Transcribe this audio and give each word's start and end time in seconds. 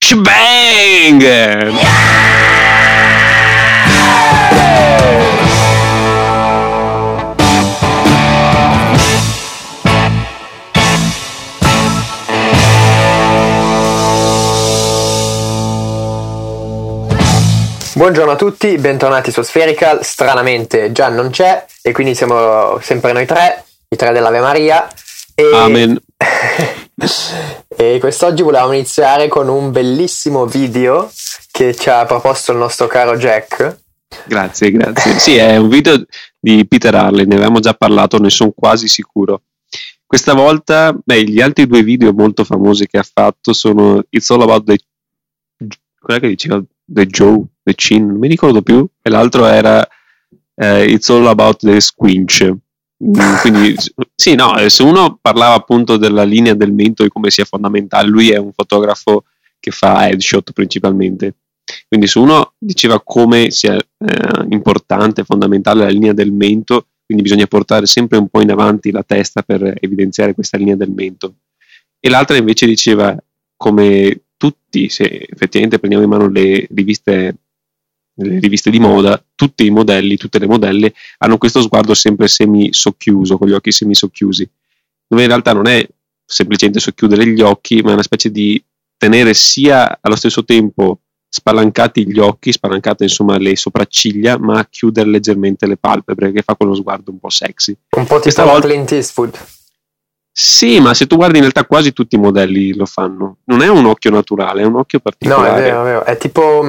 Shebang! 0.00 1.22
Buongiorno 17.92 18.30
a 18.30 18.36
tutti, 18.36 18.78
bentornati 18.78 19.30
su 19.30 19.42
Spherical. 19.42 20.02
Stranamente 20.02 20.92
Gian 20.92 21.14
non 21.14 21.30
c'è 21.30 21.66
e 21.82 21.92
quindi 21.92 22.14
siamo 22.14 22.78
sempre 22.80 23.12
noi 23.12 23.26
tre, 23.26 23.64
i 23.88 23.96
tre 23.96 24.12
dell'Ave 24.12 24.40
Maria. 24.40 24.88
E... 25.34 25.50
Amen. 25.52 26.00
e 27.76 27.98
quest'oggi 28.00 28.42
volevamo 28.42 28.72
iniziare 28.72 29.28
con 29.28 29.48
un 29.48 29.70
bellissimo 29.70 30.46
video 30.46 31.08
che 31.52 31.74
ci 31.74 31.88
ha 31.90 32.04
proposto 32.04 32.50
il 32.50 32.58
nostro 32.58 32.88
caro 32.88 33.16
Jack. 33.16 33.78
Grazie, 34.26 34.72
grazie. 34.72 35.18
Sì, 35.18 35.36
è 35.36 35.56
un 35.58 35.68
video 35.68 36.04
di 36.40 36.66
Peter 36.66 36.92
Harley, 36.94 37.24
ne 37.24 37.36
avevamo 37.36 37.60
già 37.60 37.74
parlato, 37.74 38.18
ne 38.18 38.30
sono 38.30 38.50
quasi 38.50 38.88
sicuro. 38.88 39.42
Questa 40.04 40.34
volta, 40.34 40.92
beh, 40.92 41.24
gli 41.24 41.40
altri 41.40 41.66
due 41.66 41.82
video 41.82 42.12
molto 42.12 42.42
famosi 42.42 42.88
che 42.88 42.98
ha 42.98 43.06
fatto 43.08 43.52
sono 43.52 44.02
It's 44.08 44.30
All 44.30 44.42
About 44.42 44.64
the... 44.64 44.78
Quella 46.00 46.18
che 46.18 46.28
diceva? 46.28 46.60
The 46.84 47.06
Joe, 47.06 47.44
The 47.62 47.74
Chin, 47.74 48.06
non 48.06 48.18
mi 48.18 48.28
ricordo 48.28 48.62
più, 48.62 48.84
e 49.02 49.10
l'altro 49.10 49.44
era 49.44 49.86
uh, 50.54 50.82
It's 50.82 51.10
All 51.10 51.26
About 51.26 51.58
the 51.58 51.80
Squinch. 51.80 52.50
Mm, 53.04 53.36
quindi, 53.40 53.76
sì, 54.14 54.34
no, 54.34 54.58
eh, 54.58 54.70
se 54.70 54.82
uno 54.82 55.18
parlava 55.20 55.54
appunto 55.54 55.96
della 55.96 56.24
linea 56.24 56.54
del 56.54 56.72
mento 56.72 57.04
e 57.04 57.08
come 57.08 57.30
sia 57.30 57.44
fondamentale, 57.44 58.08
lui 58.08 58.30
è 58.30 58.36
un 58.36 58.52
fotografo 58.52 59.24
che 59.60 59.70
fa 59.70 60.08
headshot 60.08 60.52
principalmente. 60.52 61.34
Quindi 61.86 62.06
se 62.06 62.18
uno 62.18 62.54
diceva 62.58 63.00
come 63.02 63.50
sia 63.50 63.76
eh, 63.76 64.46
importante, 64.50 65.24
fondamentale 65.24 65.84
la 65.84 65.90
linea 65.90 66.12
del 66.12 66.32
mento, 66.32 66.86
quindi 67.04 67.24
bisogna 67.24 67.46
portare 67.46 67.86
sempre 67.86 68.18
un 68.18 68.28
po' 68.28 68.40
in 68.40 68.50
avanti 68.50 68.90
la 68.90 69.02
testa 69.02 69.42
per 69.42 69.76
evidenziare 69.80 70.34
questa 70.34 70.56
linea 70.56 70.76
del 70.76 70.90
mento. 70.90 71.34
E 72.00 72.08
l'altra 72.08 72.36
invece 72.36 72.66
diceva 72.66 73.16
come 73.56 74.22
tutti, 74.36 74.88
se 74.88 75.26
effettivamente 75.28 75.78
prendiamo 75.78 76.04
in 76.04 76.10
mano 76.10 76.28
le 76.28 76.66
riviste, 76.70 77.36
le 78.18 78.38
riviste 78.40 78.70
di 78.70 78.78
moda, 78.78 79.22
tutti 79.34 79.64
i 79.64 79.70
modelli, 79.70 80.16
tutte 80.16 80.38
le 80.38 80.46
modelle 80.46 80.92
hanno 81.18 81.38
questo 81.38 81.60
sguardo 81.60 81.94
sempre 81.94 82.28
semi 82.28 82.72
socchiuso, 82.72 83.38
con 83.38 83.48
gli 83.48 83.52
occhi 83.52 83.72
semi 83.72 83.94
socchiusi, 83.94 84.48
dove 85.06 85.22
in 85.22 85.28
realtà 85.28 85.52
non 85.52 85.66
è 85.66 85.86
semplicemente 86.24 86.80
socchiudere 86.80 87.26
gli 87.26 87.40
occhi, 87.40 87.80
ma 87.82 87.90
è 87.90 87.94
una 87.94 88.02
specie 88.02 88.30
di 88.30 88.62
tenere 88.96 89.34
sia 89.34 89.98
allo 90.00 90.16
stesso 90.16 90.44
tempo 90.44 91.00
spalancati 91.28 92.10
gli 92.10 92.18
occhi, 92.18 92.52
spalancate 92.52 93.04
insomma 93.04 93.38
le 93.38 93.54
sopracciglia, 93.56 94.38
ma 94.38 94.66
chiudere 94.68 95.08
leggermente 95.08 95.66
le 95.66 95.76
palpebre, 95.76 96.32
che 96.32 96.42
fa 96.42 96.54
quello 96.54 96.74
sguardo 96.74 97.10
un 97.10 97.18
po' 97.18 97.30
sexy. 97.30 97.76
Un 97.96 98.02
po' 98.06 98.14
tipo 98.14 98.20
Questa 98.20 98.44
volta- 98.44 98.66
Clint 98.66 98.92
Eastwood. 98.92 99.38
Sì, 100.40 100.78
ma 100.78 100.94
se 100.94 101.08
tu 101.08 101.16
guardi 101.16 101.38
in 101.38 101.40
realtà 101.40 101.64
quasi 101.64 101.92
tutti 101.92 102.14
i 102.14 102.18
modelli 102.18 102.72
lo 102.72 102.86
fanno. 102.86 103.38
Non 103.46 103.60
è 103.60 103.66
un 103.66 103.84
occhio 103.86 104.12
naturale, 104.12 104.62
è 104.62 104.64
un 104.64 104.76
occhio 104.76 105.00
No, 105.02 105.10
particolare. 105.10 105.58
è 105.58 105.62
vero, 105.64 105.80
è 105.80 105.84
vero. 105.84 106.04
È 106.04 106.16
tipo 106.16 106.64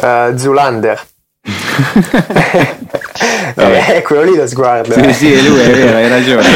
eh, 0.00 0.34
Zoolander. 0.36 1.00
è 3.54 4.02
quello 4.02 4.24
lì 4.24 4.34
lo 4.34 4.48
sguardo. 4.48 4.94
Sì, 4.94 5.00
eh. 5.00 5.12
sì, 5.12 5.32
è 5.32 5.42
lui, 5.42 5.60
è 5.60 5.70
vero, 5.70 5.96
hai 5.96 6.08
ragione. 6.08 6.48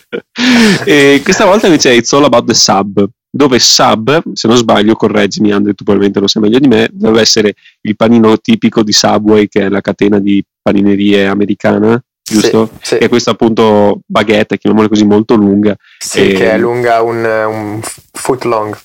e 0.86 1.20
questa 1.22 1.44
volta 1.44 1.66
invece 1.66 1.90
è 1.90 1.94
It's 1.96 2.14
All 2.14 2.24
About 2.24 2.46
the 2.46 2.54
Sub, 2.54 3.06
dove 3.30 3.58
Sub, 3.58 4.22
se 4.32 4.48
non 4.48 4.56
sbaglio, 4.56 4.94
correggimi 4.94 5.52
Andre, 5.52 5.74
tu 5.74 5.84
probabilmente 5.84 6.18
lo 6.18 6.28
sai 6.28 6.40
meglio 6.40 6.60
di 6.60 6.68
me, 6.68 6.88
deve 6.92 7.20
essere 7.20 7.56
il 7.82 7.94
panino 7.94 8.38
tipico 8.38 8.82
di 8.82 8.92
Subway, 8.92 9.48
che 9.48 9.66
è 9.66 9.68
la 9.68 9.82
catena 9.82 10.18
di 10.18 10.42
paninerie 10.62 11.26
americana, 11.26 12.02
giusto? 12.40 12.70
Sì, 12.80 12.96
sì. 12.96 12.96
E 12.96 13.08
questo 13.08 13.30
appunto 13.30 14.00
baguette, 14.06 14.58
chiamiamola 14.58 14.88
così, 14.90 15.04
molto 15.04 15.34
lunga. 15.34 15.74
Sì, 15.98 16.30
E- 16.30 16.32
che 16.34 16.50
è 16.52 16.58
lunga 16.58 17.02
un, 17.02 17.24
un 17.24 17.80
foot 18.12 18.44
long. 18.44 18.76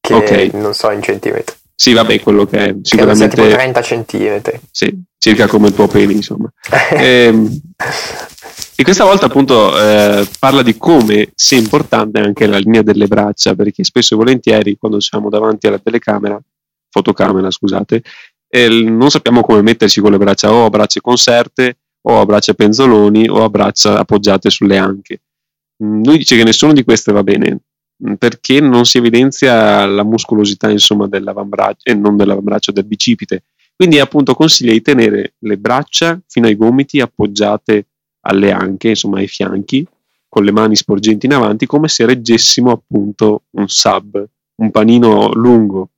Che 0.00 0.14
Ok. 0.14 0.52
non 0.54 0.74
so 0.74 0.90
in 0.90 1.02
centimetri. 1.02 1.54
Sì, 1.74 1.92
vabbè, 1.94 2.20
quello 2.20 2.44
che 2.46 2.58
è 2.58 2.74
sicuramente... 2.82 3.36
tipo 3.36 3.48
30 3.48 3.82
centimetri. 3.82 4.60
Sì, 4.70 5.02
circa 5.18 5.46
come 5.46 5.68
il 5.68 5.74
tuo 5.74 5.86
pene, 5.86 6.12
insomma. 6.12 6.50
Ehm, 6.92 7.60
E 8.76 8.82
questa 8.82 9.04
volta 9.04 9.26
appunto 9.26 9.78
eh, 9.78 10.26
parla 10.38 10.62
di 10.62 10.76
come 10.78 11.32
sia 11.34 11.58
importante 11.58 12.18
anche 12.18 12.46
la 12.46 12.56
linea 12.58 12.80
delle 12.82 13.06
braccia, 13.06 13.54
perché 13.54 13.84
spesso 13.84 14.14
e 14.14 14.16
volentieri 14.16 14.76
quando 14.78 15.00
siamo 15.00 15.28
davanti 15.28 15.66
alla 15.66 15.78
telecamera, 15.78 16.40
fotocamera 16.90 17.50
scusate, 17.50 18.02
eh, 18.48 18.68
non 18.68 19.10
sappiamo 19.10 19.42
come 19.42 19.60
metterci 19.60 20.00
con 20.00 20.10
le 20.12 20.16
braccia 20.18 20.50
o 20.50 20.64
a 20.64 20.70
braccia 20.70 21.00
conserte 21.02 21.76
o 22.02 22.20
a 22.20 22.24
braccia 22.24 22.54
penzoloni 22.54 23.28
o 23.28 23.44
a 23.44 23.48
braccia 23.48 23.98
appoggiate 23.98 24.50
sulle 24.50 24.76
anche. 24.76 25.22
Mm, 25.84 26.04
Lui 26.04 26.18
dice 26.18 26.36
che 26.36 26.44
nessuno 26.44 26.72
di 26.72 26.84
queste 26.84 27.12
va 27.12 27.22
bene 27.22 27.60
mm, 28.06 28.14
perché 28.14 28.60
non 28.60 28.84
si 28.84 28.98
evidenzia 28.98 29.84
la 29.86 30.04
muscolosità 30.04 30.70
insomma 30.70 31.06
dell'avambraccio 31.06 31.90
e 31.90 31.94
non 31.94 32.16
dell'avambraccio 32.16 32.72
del 32.72 32.84
bicipite. 32.84 33.44
Quindi 33.74 33.98
appunto 33.98 34.34
consiglia 34.34 34.72
di 34.72 34.82
tenere 34.82 35.34
le 35.38 35.56
braccia 35.56 36.20
fino 36.26 36.46
ai 36.46 36.56
gomiti 36.56 37.00
appoggiate 37.00 37.86
alle 38.22 38.50
anche, 38.50 38.90
insomma 38.90 39.18
ai 39.18 39.26
fianchi, 39.26 39.86
con 40.28 40.44
le 40.44 40.52
mani 40.52 40.76
sporgenti 40.76 41.26
in 41.26 41.32
avanti, 41.32 41.66
come 41.66 41.88
se 41.88 42.04
reggessimo 42.04 42.70
appunto 42.70 43.44
un 43.52 43.68
sub, 43.68 44.22
un 44.56 44.70
panino 44.70 45.32
lungo. 45.32 45.90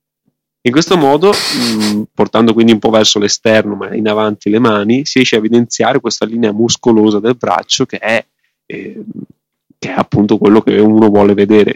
In 0.65 0.71
questo 0.71 0.95
modo, 0.95 1.31
mh, 1.31 2.03
portando 2.13 2.53
quindi 2.53 2.71
un 2.71 2.79
po' 2.79 2.89
verso 2.89 3.19
l'esterno, 3.19 3.75
ma 3.75 3.93
in 3.93 4.07
avanti 4.07 4.49
le 4.49 4.59
mani, 4.59 5.05
si 5.05 5.15
riesce 5.15 5.35
a 5.35 5.39
evidenziare 5.39 5.99
questa 5.99 6.25
linea 6.25 6.53
muscolosa 6.53 7.19
del 7.19 7.35
braccio 7.35 7.85
che 7.85 7.97
è, 7.97 8.25
eh, 8.65 9.03
che 9.77 9.89
è 9.89 9.93
appunto 9.93 10.37
quello 10.37 10.61
che 10.61 10.79
uno 10.79 11.09
vuole 11.09 11.33
vedere. 11.33 11.75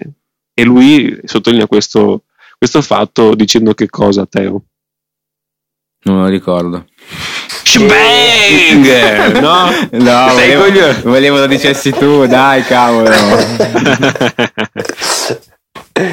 E 0.54 0.64
lui 0.64 1.20
sottolinea 1.26 1.68
questo, 1.68 2.24
questo 2.58 2.82
fatto 2.82 3.36
dicendo 3.36 3.74
che 3.74 3.90
cosa, 3.90 4.26
Teo? 4.26 4.64
Non 6.04 6.22
lo 6.22 6.28
ricordo. 6.28 6.86
Shebang! 7.64 9.42
no? 9.42 9.70
No, 10.00 10.28
volevo, 10.30 11.02
volevo 11.04 11.40
lo 11.40 11.48
dicessi 11.48 11.92
tu, 11.92 12.26
dai, 12.26 12.64
cavolo. 12.64 13.10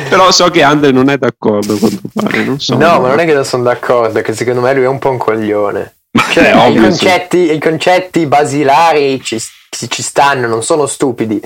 Però 0.08 0.30
so 0.30 0.48
che 0.50 0.62
Andre 0.62 0.90
non 0.90 1.08
è 1.10 1.16
d'accordo 1.18 1.76
quanto 1.78 2.00
pare, 2.12 2.44
non 2.44 2.58
so. 2.60 2.76
No, 2.76 3.00
ma 3.00 3.08
non 3.08 3.18
è 3.20 3.24
che 3.24 3.34
non 3.34 3.44
sono 3.44 3.62
d'accordo, 3.64 4.20
che 4.20 4.32
secondo 4.32 4.60
me 4.60 4.74
lui 4.74 4.84
è 4.84 4.88
un 4.88 4.98
po' 4.98 5.10
un 5.10 5.18
coglione. 5.18 5.94
Ma 6.12 6.22
Cioè, 6.30 6.52
è 6.52 6.66
i, 6.68 6.76
concetti, 6.76 7.52
i 7.52 7.58
concetti 7.58 8.26
basilari 8.26 9.20
ci, 9.22 9.36
ci- 9.68 9.90
ci 9.90 10.02
stanno, 10.02 10.46
non 10.46 10.62
sono 10.62 10.86
stupidi, 10.86 11.40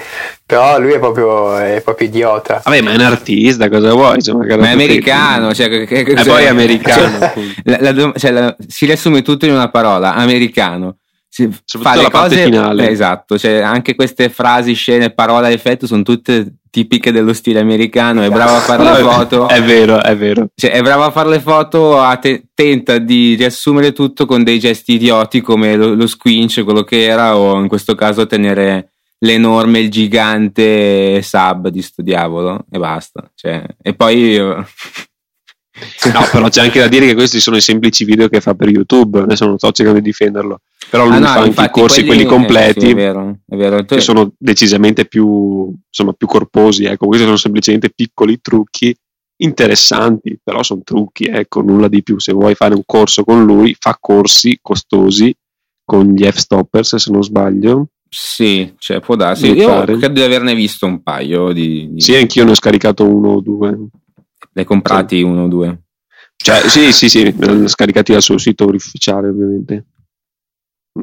però 0.45 0.79
lui 0.79 0.93
è 0.93 0.99
proprio, 0.99 1.57
è 1.57 1.81
proprio 1.83 2.09
idiota. 2.09 2.61
Vabbè, 2.65 2.83
ma 2.83 2.91
è 2.91 2.95
un 2.97 3.01
artista, 3.01 3.71
cosa 3.71 3.93
vuoi? 3.95 4.17
Insomma, 4.17 4.45
Ma 4.57 4.69
è 4.69 4.73
americano, 4.73 5.55
cioè, 5.55 5.69
che, 5.71 5.87
che- 5.87 6.01
E 6.01 6.15
cos'è? 6.15 6.29
poi 6.29 6.45
è 6.45 6.49
americano. 6.49 7.19
Cioè, 7.19 7.33
la- 7.65 7.93
la 7.93 8.13
cioè, 8.17 8.31
la- 8.31 8.57
si 8.67 8.85
riassume 8.85 9.23
tutto 9.23 9.47
in 9.47 9.53
una 9.53 9.71
parola, 9.71 10.15
americano. 10.15 10.97
Si 11.31 11.49
Soprattutto 11.65 11.89
fa 11.89 11.95
le 11.97 12.03
la 12.03 12.11
parte 12.11 12.29
cose 12.37 12.43
finale. 12.45 12.89
eh, 12.89 12.91
esatto, 12.91 13.39
cioè 13.39 13.61
anche 13.61 13.95
queste 13.95 14.29
frasi, 14.29 14.73
scene, 14.75 15.11
parole 15.11 15.49
effetto 15.51 15.87
sono 15.87 16.03
tutte 16.03 16.55
tipiche 16.71 17.13
dello 17.13 17.33
stile 17.33 17.61
americano, 17.61 18.23
è 18.23 18.31
bravo 18.31 18.57
a 18.57 18.61
fare 18.61 18.83
le 18.85 18.99
è- 18.99 19.03
foto. 19.03 19.49
È 19.49 19.63
vero, 19.63 20.03
è 20.03 20.17
vero. 20.17 20.49
Cioè, 20.55 20.71
è 20.71 20.83
bravo 20.83 21.05
a 21.05 21.11
fare 21.11 21.29
le 21.29 21.41
foto, 21.41 21.99
a 22.01 22.17
te- 22.17 22.45
tenta 22.55 22.99
di 22.99 23.35
riassumere 23.35 23.93
tutto 23.93 24.27
con 24.27 24.43
dei 24.45 24.59
gesti 24.59 24.95
idioti 24.95 25.41
come 25.41 25.77
lo, 25.77 25.95
lo 25.95 26.07
squinch, 26.07 26.63
quello 26.65 26.83
che 26.83 27.05
era, 27.05 27.37
o 27.37 27.59
in 27.61 27.69
questo 27.69 27.95
caso 27.95 28.27
tenere 28.27 28.93
l'enorme, 29.21 29.81
il 29.81 29.91
gigante 29.91 31.21
sub 31.23 31.69
di 31.69 31.83
sto 31.83 32.03
diavolo 32.03 32.65
e 32.71 32.79
basta. 32.79 33.31
Cioè, 33.35 33.65
e 33.83 33.95
poi 33.95 34.39
No, 36.13 36.21
però 36.33 36.49
c'è 36.49 36.63
anche 36.63 36.81
da 36.81 36.89
dire 36.89 37.07
che 37.07 37.15
questi 37.15 37.41
sono 37.41 37.57
i 37.57 37.61
semplici 37.61 38.05
video 38.05 38.29
che 38.29 38.41
fa 38.41 38.55
per 38.55 38.69
YouTube. 38.69 39.21
Adesso 39.21 39.47
non 39.47 39.59
sto 39.59 39.71
cercando 39.73 40.01
di 40.01 40.05
difenderlo. 40.07 40.61
Però 40.91 41.05
lui 41.07 41.17
Ah, 41.17 41.19
no, 41.19 41.27
fa 41.27 41.41
anche 41.41 41.63
i 41.65 41.71
corsi, 41.71 42.05
quelli, 42.05 42.23
eh, 42.23 42.27
completi, 42.27 42.81
sì, 42.81 42.91
è 42.91 42.95
vero, 42.95 43.39
è 43.47 43.57
vero. 43.57 43.85
Che 43.85 44.01
sono 44.01 44.33
decisamente 44.39 45.05
più, 45.07 45.73
insomma, 45.87 46.13
più 46.13 46.27
corposi. 46.27 46.85
Ecco, 46.85 47.07
questi 47.07 47.25
sono 47.27 47.37
semplicemente 47.37 47.91
piccoli 47.95 48.41
trucchi 48.41 48.95
interessanti, 49.41 50.39
però 50.43 50.63
sono 50.63 50.81
trucchi, 50.85 51.25
ecco, 51.25 51.61
nulla 51.63 51.89
di 51.89 52.03
più. 52.03 52.19
Se 52.19 52.33
vuoi 52.33 52.55
fare 52.55 52.75
un 52.75 52.83
corso 52.85 53.25
con 53.25 53.45
lui, 53.45 53.77
fa 53.79 53.97
corsi 54.01 54.59
costosi 54.61 55.35
con 55.85 56.07
gli 56.09 56.25
F-stoppers, 56.25 56.97
se 56.97 57.11
non 57.11 57.23
sbaglio. 57.23 57.89
Sì, 58.09 58.73
cioè, 58.79 59.01
può 59.01 59.17
darsi. 59.17 59.51
Io 59.53 59.85
credo 59.85 60.09
di 60.09 60.23
averne 60.23 60.55
visto 60.55 60.87
un 60.87 61.03
paio 61.03 61.53
di. 61.53 61.91
di- 61.93 62.01
Sì, 62.01 62.15
anch'io 62.15 62.45
ne 62.45 62.53
ho 62.53 62.55
scaricato 62.55 63.05
uno 63.07 63.33
o 63.35 63.41
due. 63.41 63.77
L'hai 64.53 64.65
comprati 64.65 65.23
uno 65.23 65.45
o 65.45 65.49
due. 65.49 65.83
Cioè, 66.37 66.69
sì, 66.69 66.93
sì, 66.93 67.09
sì, 67.09 67.37
ho 67.41 67.67
scaricati 67.67 68.13
dal 68.13 68.23
suo 68.23 68.39
sito 68.39 68.67
ufficiale, 68.67 69.29
ovviamente. 69.29 69.85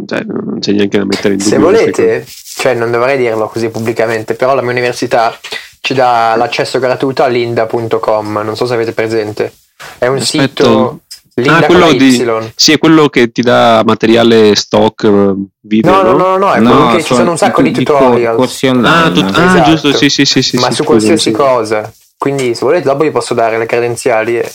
Cioè, 0.06 0.24
non 0.24 0.60
c'è 0.60 0.72
neanche 0.72 0.98
da 0.98 1.06
mettere 1.06 1.34
in 1.34 1.40
dubbio. 1.40 1.52
Se 1.52 1.58
volete, 1.58 2.26
cioè 2.28 2.74
non 2.74 2.92
dovrei 2.92 3.18
dirlo 3.18 3.48
così 3.48 3.70
pubblicamente, 3.70 4.36
però 4.36 4.56
la 4.56 4.62
mia 4.62 4.72
università 4.72 5.38
ci 5.82 5.94
dà 5.94 6.36
l'accesso 6.36 6.80
gratuito 6.80 7.24
a 7.24 7.28
linda.com, 7.28 8.42
non 8.44 8.56
so 8.56 8.66
se 8.66 8.74
avete 8.74 8.92
presente. 8.92 9.54
È 9.98 10.08
un 10.08 10.18
Aspetta. 10.18 10.48
sito 10.48 11.00
Linda 11.38 11.58
ah, 11.58 11.66
quello 11.66 11.92
di, 11.92 12.16
Y. 12.16 12.52
sì, 12.56 12.72
è 12.72 12.78
quello 12.78 13.10
che 13.10 13.30
ti 13.30 13.42
dà 13.42 13.84
materiale 13.86 14.56
stock 14.56 15.04
eh, 15.04 15.34
video. 15.60 15.92
No, 15.92 16.02
no, 16.14 16.18
no, 16.18 16.38
no, 16.38 16.54
è 16.54 16.62
quello 16.62 16.96
che 16.96 17.04
ci 17.04 17.14
sono 17.14 17.32
un 17.32 17.38
sacco 17.38 17.62
di 17.62 17.74
co- 17.74 17.80
tutorial. 17.84 18.36
corsi 18.38 18.68
Ah, 18.68 19.12
tut- 19.12 19.36
ah, 19.36 19.46
Esatto. 19.46 19.70
giusto, 19.70 19.94
sì, 19.98 20.10
sì, 20.10 20.24
sì, 20.24 20.42
sì. 20.42 20.58
ma 20.58 20.70
sì, 20.70 20.76
su 20.76 20.84
qualsiasi 20.86 21.32
sì. 21.32 21.32
cosa. 21.32 21.92
Quindi, 22.26 22.56
se 22.56 22.66
volete, 22.66 22.86
dopo 22.88 23.04
vi 23.04 23.12
posso 23.12 23.36
dare 23.36 23.60
le 23.60 23.68
credenziali. 23.68 24.40
E... 24.40 24.52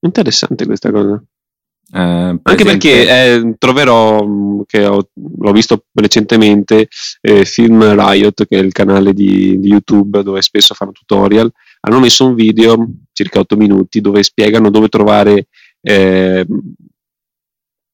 Interessante 0.00 0.66
questa 0.66 0.90
cosa. 0.90 1.14
Eh, 1.94 2.38
Anche 2.42 2.64
perché 2.64 3.08
eh, 3.08 3.54
troverò 3.56 4.22
mh, 4.22 4.64
che 4.66 4.84
ho- 4.84 5.08
l'ho 5.14 5.52
visto 5.52 5.86
recentemente 5.94 6.88
eh, 7.22 7.46
Film 7.46 7.82
Riot, 7.94 8.46
che 8.46 8.58
è 8.58 8.62
il 8.62 8.72
canale 8.72 9.14
di, 9.14 9.58
di 9.58 9.68
YouTube 9.68 10.22
dove 10.22 10.42
spesso 10.42 10.74
fanno 10.74 10.92
tutorial. 10.92 11.50
Hanno 11.80 12.00
messo 12.00 12.26
un 12.26 12.34
video, 12.34 12.86
circa 13.14 13.38
8 13.38 13.56
minuti, 13.56 14.02
dove 14.02 14.22
spiegano 14.22 14.68
dove 14.68 14.88
trovare 14.88 15.46
eh, 15.80 16.46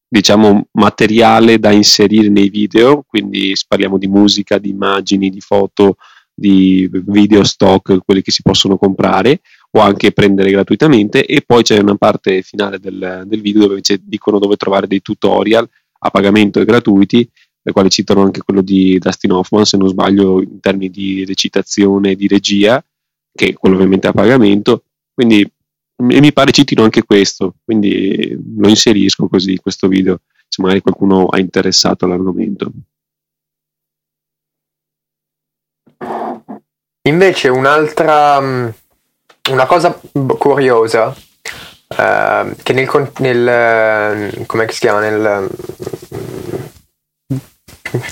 diciamo 0.09 0.67
materiale 0.73 1.61
da 1.61 1.71
inserire 1.71 2.29
nei 2.29 2.49
video. 2.49 3.05
Quindi 3.07 3.55
parliamo 3.69 3.99
di 3.99 4.09
musica, 4.09 4.59
di 4.59 4.71
immagini, 4.71 5.31
di 5.31 5.41
foto, 5.41 5.95
di 6.43 6.91
video 7.07 7.45
stock, 7.45 7.99
quelli 8.05 8.21
che 8.21 8.33
si 8.33 8.43
possono 8.43 8.77
comprare 8.77 9.43
o 9.71 9.81
anche 9.81 10.11
prendere 10.11 10.51
gratuitamente. 10.51 11.25
E 11.25 11.43
poi 11.47 11.63
c'è 11.63 11.79
una 11.79 11.95
parte 11.95 12.43
finale 12.43 12.81
del, 12.81 13.23
del 13.27 13.41
video 13.41 13.61
dove 13.61 13.75
invece 13.75 14.01
dicono 14.03 14.41
dove 14.41 14.57
trovare 14.57 14.89
dei 14.89 15.01
tutorial 15.01 15.69
a 16.05 16.11
pagamento 16.11 16.61
e 16.61 16.65
gratuiti 16.65 17.31
le 17.65 17.71
quali 17.71 17.91
citano 17.91 18.23
anche 18.23 18.41
quello 18.41 18.61
di 18.61 18.99
Dustin 18.99 19.31
Hoffman 19.31 19.65
se 19.65 19.77
non 19.77 19.89
sbaglio 19.89 20.43
in 20.43 20.59
termini 20.59 20.91
di 20.91 21.25
recitazione 21.25 22.11
e 22.11 22.17
di 22.17 22.27
regia 22.27 22.85
che 23.33 23.51
è 23.51 23.53
quello 23.53 23.77
ovviamente 23.77 24.09
a 24.09 24.13
pagamento. 24.13 24.83
Quindi 25.15 25.49
mi 26.03 26.33
pare 26.33 26.51
citino 26.51 26.83
anche 26.83 27.05
questo 27.05 27.55
quindi 27.65 28.37
lo 28.57 28.69
inserisco 28.69 29.29
così 29.29 29.57
questo 29.59 29.87
video 29.87 30.23
se 30.49 30.61
magari 30.61 30.81
qualcuno 30.81 31.31
è 31.31 31.39
interessato 31.39 32.05
all'argomento 32.05 32.73
Invece, 37.03 37.49
un'altra. 37.49 38.41
mh, 38.41 38.75
Una 39.51 39.67
cosa 39.67 39.99
curiosa. 40.39 41.15
ehm, 41.99 42.55
che 42.63 42.73
nel. 42.73 43.11
nel 43.19 43.49
eh, 43.49 44.47
come 44.47 44.71
si 44.71 44.79
chiama? 44.81 45.01
Nel. 45.01 45.49
mm, 47.35 47.37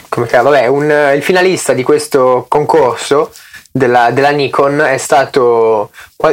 Come 0.08 0.26
cavolo 0.26 0.56
è? 0.56 0.66
Un, 0.66 0.90
il 1.14 1.22
finalista 1.22 1.72
di 1.72 1.82
questo 1.82 2.46
concorso 2.48 3.32
della, 3.70 4.10
della 4.10 4.30
Nikon 4.30 4.80
è 4.80 4.98
stato. 4.98 5.90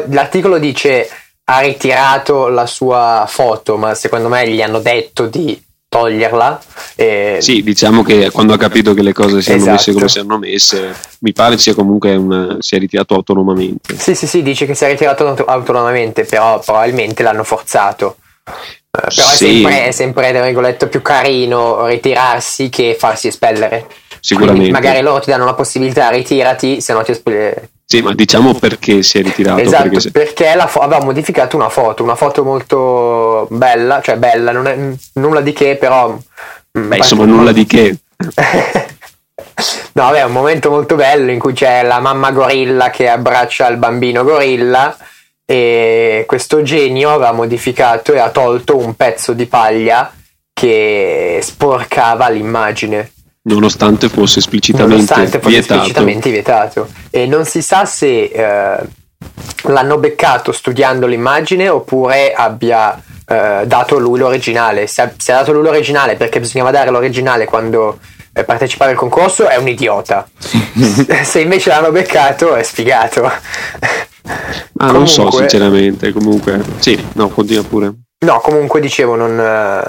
L'articolo 0.09 0.57
dice 0.57 1.09
ha 1.49 1.59
ritirato 1.59 2.49
la 2.49 2.65
sua 2.65 3.25
foto, 3.27 3.77
ma 3.77 3.93
secondo 3.95 4.27
me 4.27 4.49
gli 4.49 4.61
hanno 4.61 4.79
detto 4.79 5.27
di 5.27 5.63
toglierla. 5.89 6.61
E 6.95 7.37
sì 7.41 7.63
diciamo 7.63 8.03
che 8.03 8.29
quando 8.31 8.53
ha 8.53 8.57
capito 8.57 8.93
che 8.93 9.01
le 9.03 9.13
cose 9.13 9.41
siano 9.41 9.59
Esatto. 9.59 9.71
messe 9.75 9.93
come 9.93 10.09
siano 10.09 10.37
messe 10.37 10.95
mi 11.19 11.31
pare 11.31 11.57
sia 11.57 11.73
comunque 11.73 12.15
un, 12.15 12.57
sia 12.59 12.79
ritirato 12.79 13.13
autonomamente 13.13 13.95
Sì, 13.97 14.15
sì, 14.15 14.25
sì, 14.27 14.41
dice 14.41 14.65
che 14.65 14.73
si 14.75 14.83
è 14.85 14.89
ritirato 14.89 15.25
auto- 15.27 15.45
autonomamente, 15.45 16.23
però 16.25 16.59
probabilmente 16.59 17.23
l'hanno 17.23 17.43
forzato. 17.43 18.17
Eh, 18.45 18.51
però 18.91 19.05
è, 19.07 19.11
Sì. 19.11 19.45
sempre, 19.45 19.85
è 19.85 19.91
sempre, 19.91 20.31
tra 20.31 20.43
virgolette, 20.43 20.87
più 20.87 21.01
carino 21.01 21.85
ritirarsi 21.85 22.69
che 22.69 22.95
farsi 22.97 23.27
espellere. 23.27 23.87
sicuramente 24.19 24.69
Quindi 24.69 24.71
magari 24.71 25.01
loro 25.03 25.19
ti 25.21 25.29
danno 25.29 25.45
la 25.45 25.53
possibilità, 25.53 26.09
ritirati, 26.09 26.81
se 26.81 26.93
no 26.93 27.03
ti 27.03 27.11
espelle. 27.11 27.69
Sì, 27.89 28.01
ma 28.01 28.13
diciamo 28.13 28.53
perché 28.53 29.01
si 29.01 29.17
è 29.17 29.21
ritirato. 29.21 29.61
Esatto, 29.61 29.83
perché 29.83 29.99
se- 30.01 30.11
perché 30.11 30.53
fo- 30.67 30.81
aveva 30.81 31.05
modificato 31.05 31.55
una 31.55 31.69
foto, 31.69 32.03
una 32.03 32.15
foto 32.15 32.43
molto 32.43 33.47
bella, 33.49 34.01
cioè 34.01 34.17
bella, 34.17 34.51
non 34.51 34.67
è 34.67 34.77
nulla 35.13 35.39
di 35.39 35.53
che, 35.53 35.77
però... 35.77 36.11
mm, 36.77 36.87
Beh, 36.89 36.97
insomma, 36.97 37.23
nulla 37.23 37.53
di 37.53 37.65
che. 37.65 37.95
no, 39.93 40.03
vabbè, 40.03 40.19
è 40.19 40.23
un 40.25 40.33
momento 40.33 40.69
molto 40.69 40.95
bello 40.95 41.31
in 41.31 41.39
cui 41.39 41.53
c'è 41.53 41.81
la 41.83 42.01
mamma 42.01 42.31
gorilla 42.31 42.89
che 42.89 43.07
abbraccia 43.07 43.67
il 43.69 43.77
bambino 43.77 44.25
gorilla 44.25 44.93
e 45.45 46.25
questo 46.27 46.61
genio 46.63 47.11
aveva 47.13 47.31
modificato 47.31 48.11
e 48.13 48.19
ha 48.19 48.29
tolto 48.31 48.75
un 48.75 48.95
pezzo 48.95 49.31
di 49.31 49.45
paglia 49.45 50.11
che 50.51 51.39
sporcava 51.41 52.27
l'immagine 52.27 53.13
Nonostante 53.47 54.09
fosse 54.09 54.39
esplicitamente 54.39 54.93
nonostante 54.95 55.39
fosse 55.39 55.49
vietato. 55.49 55.73
esplicitamente 55.73 56.29
vietato 56.31 56.87
e 57.09 57.25
non 57.27 57.45
si 57.45 57.61
sa 57.61 57.85
se 57.85 58.23
eh, 58.23 58.77
l'hanno 59.63 59.97
beccato 59.97 60.51
studiando 60.51 61.07
l'immagine 61.07 61.69
oppure 61.69 62.33
abbia 62.33 63.01
eh, 63.27 63.63
dato 63.65 63.99
lui 63.99 64.19
l'originale 64.19 64.87
se 64.87 65.01
ha, 65.01 65.11
se 65.17 65.31
ha 65.31 65.37
dato 65.37 65.53
lui 65.53 65.63
l'originale 65.63 66.15
perché 66.15 66.39
bisognava 66.39 66.71
dare 66.71 66.89
l'originale 66.91 67.45
quando 67.45 67.99
eh, 68.33 68.43
partecipava 68.43 68.91
al 68.91 68.97
concorso 68.97 69.47
è 69.47 69.55
un 69.55 69.67
idiota 69.67 70.27
se 71.23 71.39
invece 71.39 71.69
l'hanno 71.69 71.91
beccato 71.91 72.53
è 72.55 72.63
sfigato 72.63 73.31
Ah, 74.79 74.91
non 74.91 75.07
so, 75.07 75.23
Comunque- 75.23 75.49
sinceramente. 75.49 76.11
Comunque, 76.11 76.61
sì, 76.79 77.01
no, 77.13 77.29
continua 77.29 77.63
pure. 77.63 77.93
No, 78.25 78.39
comunque 78.41 78.79
dicevo, 78.81 79.15
non, 79.15 79.39
eh, 79.39 79.83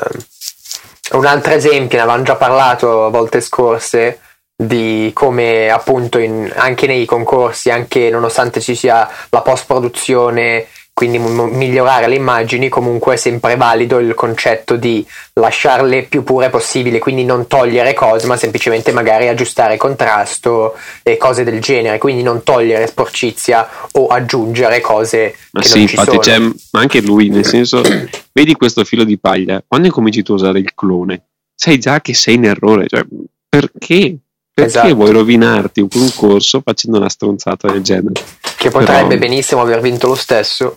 un 1.12 1.26
altro 1.26 1.52
esempio, 1.52 1.96
ne 1.96 2.04
avevamo 2.04 2.24
già 2.24 2.36
parlato 2.36 3.10
volte 3.10 3.40
scorse, 3.40 4.20
di 4.60 5.12
come 5.14 5.70
appunto 5.70 6.18
in- 6.18 6.52
anche 6.56 6.86
nei 6.88 7.04
concorsi, 7.04 7.70
anche 7.70 8.10
nonostante 8.10 8.60
ci 8.60 8.74
sia 8.74 9.08
la 9.30 9.40
post-produzione, 9.40 10.66
quindi 10.98 11.18
migliorare 11.20 12.08
le 12.08 12.16
immagini, 12.16 12.68
comunque 12.68 13.14
è 13.14 13.16
sempre 13.16 13.54
valido 13.54 14.00
il 14.00 14.14
concetto 14.14 14.74
di 14.74 15.06
lasciarle 15.34 16.02
più 16.02 16.24
pure 16.24 16.50
possibile, 16.50 16.98
quindi 16.98 17.24
non 17.24 17.46
togliere 17.46 17.94
cose, 17.94 18.26
ma 18.26 18.36
semplicemente 18.36 18.90
magari 18.90 19.28
aggiustare 19.28 19.76
contrasto 19.76 20.74
e 21.04 21.16
cose 21.16 21.44
del 21.44 21.60
genere, 21.60 21.98
quindi 21.98 22.24
non 22.24 22.42
togliere 22.42 22.88
sporcizia 22.88 23.68
o 23.92 24.08
aggiungere 24.08 24.80
cose 24.80 25.36
Ma 25.52 25.60
che 25.60 25.68
sì, 25.68 25.78
non 25.78 25.86
ci 25.86 25.94
infatti, 25.94 26.18
c'è, 26.18 26.38
ma 26.40 26.80
anche 26.80 27.00
lui, 27.00 27.28
nel 27.28 27.46
senso, 27.46 27.80
vedi 28.34 28.54
questo 28.54 28.82
filo 28.82 29.04
di 29.04 29.20
paglia, 29.20 29.62
quando 29.64 29.86
incominci 29.86 30.24
tu 30.24 30.32
a 30.32 30.34
usare 30.34 30.58
il 30.58 30.74
clone, 30.74 31.26
sai 31.54 31.78
già 31.78 32.00
che 32.00 32.12
sei 32.12 32.34
in 32.34 32.46
errore. 32.46 32.88
Cioè, 32.88 33.06
perché? 33.48 34.16
Perché 34.52 34.70
Esatto. 34.70 34.94
vuoi 34.96 35.12
rovinarti 35.12 35.80
un 35.80 35.88
concorso 35.88 36.60
facendo 36.60 36.98
una 36.98 37.08
stronzata 37.08 37.70
del 37.70 37.82
genere? 37.82 38.20
Che 38.56 38.70
potrebbe 38.70 39.14
Però- 39.14 39.20
benissimo 39.20 39.60
aver 39.60 39.80
vinto 39.80 40.08
lo 40.08 40.16
stesso, 40.16 40.76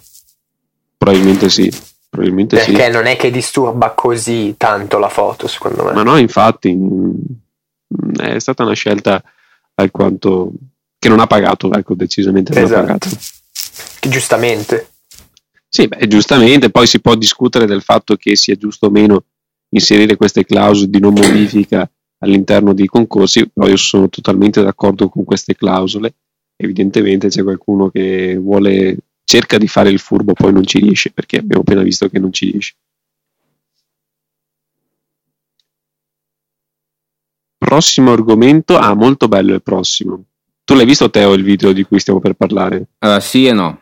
Probabilmente 1.01 1.50
sì. 1.50 1.74
Probabilmente 2.07 2.59
sì. 2.59 2.74
perché 2.74 2.89
non 2.89 3.08
è 3.08 3.15
che 3.15 3.31
disturba 3.31 3.91
così 3.91 4.53
tanto 4.55 5.00
la 5.00 5.10
foto, 5.10 5.48
secondo 5.48 5.84
me. 5.84 5.93
Ma 5.93 6.03
no, 6.03 6.15
infatti, 6.17 6.75
mh, 6.75 7.15
è 8.20 8.38
stata 8.38 8.62
una 8.63 8.74
scelta 8.74 9.24
alquanto 9.75 10.51
che 11.00 11.10
non 11.10 11.20
ha 11.20 11.25
pagato, 11.25 11.74
ecco, 11.74 11.96
decisamente 11.96 12.53
non 12.53 12.62
ha 12.62 12.65
Esatto. 12.65 12.81
pagato. 12.81 13.10
Che 14.00 14.10
Giustamente. 14.10 14.89
Sì, 15.67 15.88
beh, 15.88 16.08
giustamente, 16.08 16.70
poi 16.70 16.86
si 16.86 17.00
può 17.00 17.15
discutere 17.15 17.65
del 17.65 17.81
fatto 17.81 18.15
che 18.15 18.36
sia 18.36 18.55
giusto 18.55 18.86
o 18.86 18.89
meno 18.91 19.24
inserire 19.70 20.17
queste 20.17 20.46
clausole 20.46 20.88
di 20.89 21.00
non 21.00 21.13
modifica 21.13 21.89
all'interno 22.20 22.74
dei 22.74 22.86
concorsi, 22.86 23.50
però 23.51 23.67
io 23.67 23.77
sono 23.77 24.08
totalmente 24.08 24.62
d'accordo 24.62 25.10
con 25.10 25.24
queste 25.24 25.55
clausole. 25.55 26.13
Evidentemente 26.58 27.29
c'è 27.29 27.41
qualcuno 27.41 27.89
che 27.89 28.38
vuole 28.38 28.98
cerca 29.31 29.57
di 29.57 29.67
fare 29.67 29.89
il 29.89 30.00
furbo, 30.00 30.33
poi 30.33 30.51
non 30.51 30.65
ci 30.65 30.79
riesce, 30.79 31.11
perché 31.11 31.38
abbiamo 31.38 31.61
appena 31.61 31.83
visto 31.83 32.09
che 32.09 32.19
non 32.19 32.33
ci 32.33 32.51
riesce. 32.51 32.73
Prossimo 37.57 38.11
argomento, 38.11 38.77
ah, 38.77 38.93
molto 38.93 39.29
bello 39.29 39.53
il 39.53 39.61
prossimo. 39.61 40.25
Tu 40.65 40.73
l'hai 40.73 40.85
visto 40.85 41.09
Teo 41.09 41.31
il 41.31 41.43
video 41.43 41.71
di 41.71 41.83
cui 41.83 42.00
stiamo 42.01 42.19
per 42.19 42.33
parlare? 42.33 42.88
Allora, 43.00 43.21
sì 43.21 43.45
e 43.45 43.53
no. 43.53 43.81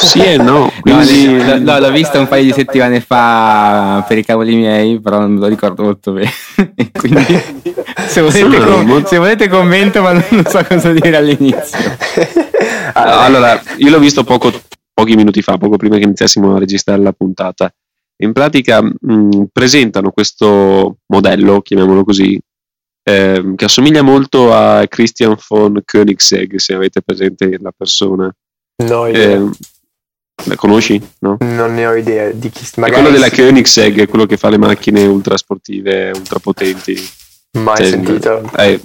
Sì 0.00 0.22
e 0.24 0.36
no, 0.36 0.44
No, 0.44 0.72
quindi 0.80 1.26
l- 1.36 1.62
l- 1.62 1.78
l'ho 1.80 1.90
visto 1.90 2.18
un 2.18 2.28
paio 2.28 2.44
di 2.44 2.52
settimane 2.52 3.00
fa 3.00 4.04
per 4.06 4.18
i 4.18 4.24
cavoli 4.24 4.54
miei, 4.54 5.00
però 5.00 5.20
non 5.20 5.32
me 5.32 5.40
lo 5.40 5.46
ricordo 5.46 5.82
molto 5.82 6.12
bene. 6.12 6.30
Quindi, 6.92 7.24
se 8.06 8.20
volete, 8.22 8.58
com- 8.64 9.04
se 9.04 9.18
volete 9.18 9.48
commento, 9.48 10.00
ma 10.02 10.12
non 10.12 10.44
so 10.46 10.64
cosa 10.64 10.92
dire 10.92 11.16
all'inizio. 11.16 11.78
Allora, 12.94 13.60
io 13.76 13.90
l'ho 13.90 13.98
visto 13.98 14.24
poco, 14.24 14.52
pochi 14.94 15.14
minuti 15.16 15.42
fa, 15.42 15.58
poco 15.58 15.76
prima 15.76 15.96
che 15.96 16.04
iniziassimo 16.04 16.54
a 16.54 16.58
registrare 16.58 17.02
la 17.02 17.12
puntata. 17.12 17.72
In 18.20 18.32
pratica 18.32 18.82
mh, 18.82 19.44
presentano 19.52 20.10
questo 20.10 20.98
modello, 21.06 21.60
chiamiamolo 21.60 22.04
così, 22.04 22.38
ehm, 23.04 23.54
che 23.54 23.64
assomiglia 23.64 24.02
molto 24.02 24.52
a 24.52 24.84
Christian 24.88 25.36
von 25.48 25.80
Koenigsegg, 25.84 26.56
se 26.56 26.74
avete 26.74 27.00
presente 27.02 27.56
la 27.60 27.72
persona. 27.76 28.32
No, 28.84 29.06
idea. 29.06 29.30
Ehm, 29.30 29.52
la 30.44 30.56
conosci? 30.56 31.00
No? 31.20 31.36
non 31.40 31.74
ne 31.74 31.86
ho 31.86 31.94
idea 31.96 32.30
di 32.30 32.48
chi 32.48 32.64
È 32.64 32.80
magari 32.80 33.02
quello 33.02 33.16
della 33.16 33.30
Koenigsegg, 33.30 34.00
è 34.00 34.08
quello 34.08 34.26
che 34.26 34.36
fa 34.36 34.48
le 34.48 34.58
macchine 34.58 35.04
ultra 35.04 35.36
sportive, 35.36 36.12
ultra 36.14 36.38
potenti. 36.38 36.94
mai 37.58 37.76
Cioè, 37.76 37.86
sentito. 37.86 38.50
eh, 38.56 38.80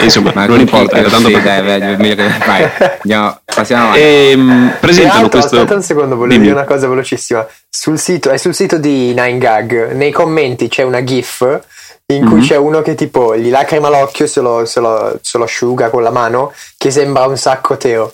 insomma, 0.00 0.32
Ma 0.34 0.46
non 0.46 0.60
importa, 0.60 0.96
era 0.96 1.10
tanto 1.10 1.28
sì, 1.28 1.34
dai, 1.40 1.62
vai, 1.62 1.96
vai, 1.96 2.70
andiamo, 3.02 3.40
passiamo 3.44 3.82
avanti. 3.84 4.00
Ehm, 4.00 4.76
presentano 4.80 5.28
questo... 5.28 5.56
Aspetta 5.56 5.74
un 5.74 5.82
secondo, 5.82 6.16
volevo 6.16 6.32
Dimmi. 6.32 6.44
dire 6.44 6.54
una 6.54 6.64
cosa 6.64 6.88
velocissima. 6.88 7.46
Sul 7.68 7.98
sito, 7.98 8.30
è 8.30 8.38
sul 8.38 8.54
sito 8.54 8.78
di 8.78 9.12
9gag, 9.14 9.94
nei 9.94 10.12
commenti 10.12 10.68
c'è 10.68 10.82
una 10.82 11.04
gif 11.04 11.42
in 12.08 12.24
cui 12.24 12.36
mm-hmm. 12.36 12.46
c'è 12.46 12.56
uno 12.56 12.82
che 12.82 12.94
tipo 12.94 13.36
gli 13.36 13.50
lacrima 13.50 13.88
l'occhio 13.88 14.28
se 14.28 14.40
lo, 14.40 14.64
se, 14.64 14.78
lo, 14.80 15.18
se 15.20 15.38
lo 15.38 15.44
asciuga 15.44 15.90
con 15.90 16.02
la 16.02 16.10
mano, 16.10 16.52
che 16.76 16.90
sembra 16.90 17.26
un 17.26 17.36
sacco 17.36 17.76
Teo. 17.76 18.12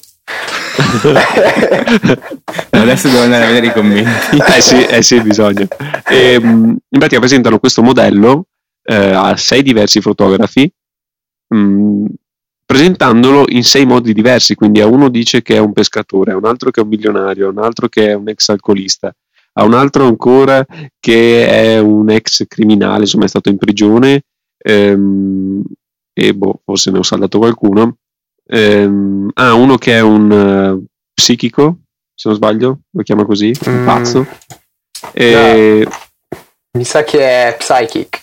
Adesso 2.71 3.09
devo 3.09 3.23
andare 3.23 3.45
a 3.45 3.47
vedere 3.47 3.67
i 3.67 3.73
commenti. 3.73 4.37
eh 4.37 4.61
sì, 4.61 4.85
eh 4.85 5.03
sì 5.03 5.21
bisogna. 5.21 5.67
E, 6.09 6.33
ehm, 6.33 6.77
in 6.89 6.99
pratica 6.99 7.21
presentano 7.21 7.59
questo 7.59 7.83
modello 7.83 8.47
eh, 8.85 9.13
a 9.13 9.37
sei 9.37 9.63
diversi 9.63 10.01
fotografi, 10.01 10.71
mh, 11.49 11.57
mm, 11.57 12.07
presentandolo 12.65 13.45
in 13.49 13.65
sei 13.65 13.87
modi 13.87 14.13
diversi. 14.13 14.55
Quindi 14.55 14.81
a 14.81 14.87
uno 14.87 15.09
dice 15.09 15.43
che 15.43 15.57
è 15.57 15.59
un 15.59 15.73
pescatore, 15.73 16.33
a 16.33 16.37
un 16.37 16.45
altro 16.47 16.71
che 16.71 16.81
è 16.81 16.83
un 16.83 16.89
milionario, 16.89 17.49
a 17.49 17.51
un 17.51 17.59
altro 17.59 17.89
che 17.89 18.09
è 18.09 18.15
un 18.15 18.29
ex 18.29 18.49
alcolista, 18.49 19.15
a 19.55 19.65
un 19.65 19.75
altro 19.75 20.07
ancora 20.07 20.65
che 20.99 21.49
è 21.49 21.79
un 21.79 22.09
ex 22.11 22.47
criminale, 22.47 23.01
insomma 23.03 23.25
è 23.25 23.29
stato 23.29 23.49
in 23.49 23.59
prigione. 23.59 24.23
Ehm, 24.59 25.63
e 26.15 26.35
boh, 26.35 26.61
forse 26.65 26.91
ne 26.91 26.99
ho 26.99 27.03
saldato 27.03 27.39
qualcuno 27.39 27.97
ehm, 28.47 29.31
ah, 29.35 29.55
uno 29.55 29.77
che 29.77 29.97
è 29.97 30.01
un 30.01 30.31
uh, 30.31 30.85
psichico, 31.13 31.79
se 32.15 32.29
non 32.29 32.37
sbaglio, 32.37 32.81
lo 32.91 33.03
chiama 33.03 33.25
così, 33.25 33.53
un 33.67 33.83
mm. 33.83 33.87
pazzo. 33.87 34.27
E... 35.13 35.83
No. 35.85 35.91
Mi 36.75 36.85
sa 36.85 37.05
che 37.05 37.21
è 37.21 37.57
psychic. 37.59 38.21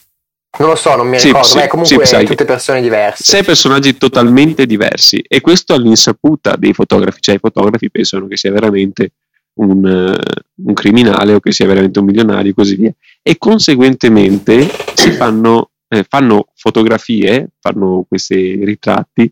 Non 0.57 0.69
lo 0.69 0.75
so, 0.75 0.95
non 0.95 1.07
mi 1.07 1.19
sì, 1.19 1.27
ricordo, 1.27 1.47
sì, 1.47 1.67
comunque 1.67 2.05
sì, 2.05 2.25
tutte 2.25 2.45
persone 2.45 2.81
diverse. 2.81 3.23
Sei 3.23 3.43
personaggi 3.43 3.95
totalmente 3.97 4.65
diversi 4.65 5.23
e 5.25 5.41
questo 5.41 5.73
all'insaputa 5.73 6.55
dei 6.55 6.73
fotografi, 6.73 7.21
cioè 7.21 7.35
i 7.35 7.39
fotografi 7.39 7.91
pensano 7.91 8.25
che 8.25 8.35
sia 8.35 8.51
veramente 8.51 9.11
un, 9.59 9.85
uh, 9.85 10.65
un 10.67 10.73
criminale 10.73 11.33
o 11.33 11.39
che 11.39 11.51
sia 11.51 11.67
veramente 11.67 11.99
un 11.99 12.05
milionario 12.05 12.51
e 12.51 12.53
così 12.55 12.75
via. 12.75 12.91
E 13.21 13.38
conseguentemente 13.38 14.67
si 14.95 15.11
fanno, 15.11 15.69
eh, 15.88 16.03
fanno 16.09 16.47
fotografie, 16.55 17.51
fanno 17.59 18.03
questi 18.07 18.65
ritratti 18.65 19.31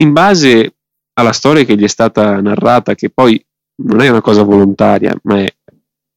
in 0.00 0.12
base 0.12 0.74
alla 1.14 1.32
storia 1.32 1.64
che 1.64 1.76
gli 1.76 1.84
è 1.84 1.88
stata 1.88 2.40
narrata, 2.40 2.94
che 2.94 3.10
poi 3.10 3.42
non 3.82 4.00
è 4.00 4.08
una 4.08 4.20
cosa 4.20 4.42
volontaria, 4.42 5.16
ma 5.22 5.40
è 5.40 5.54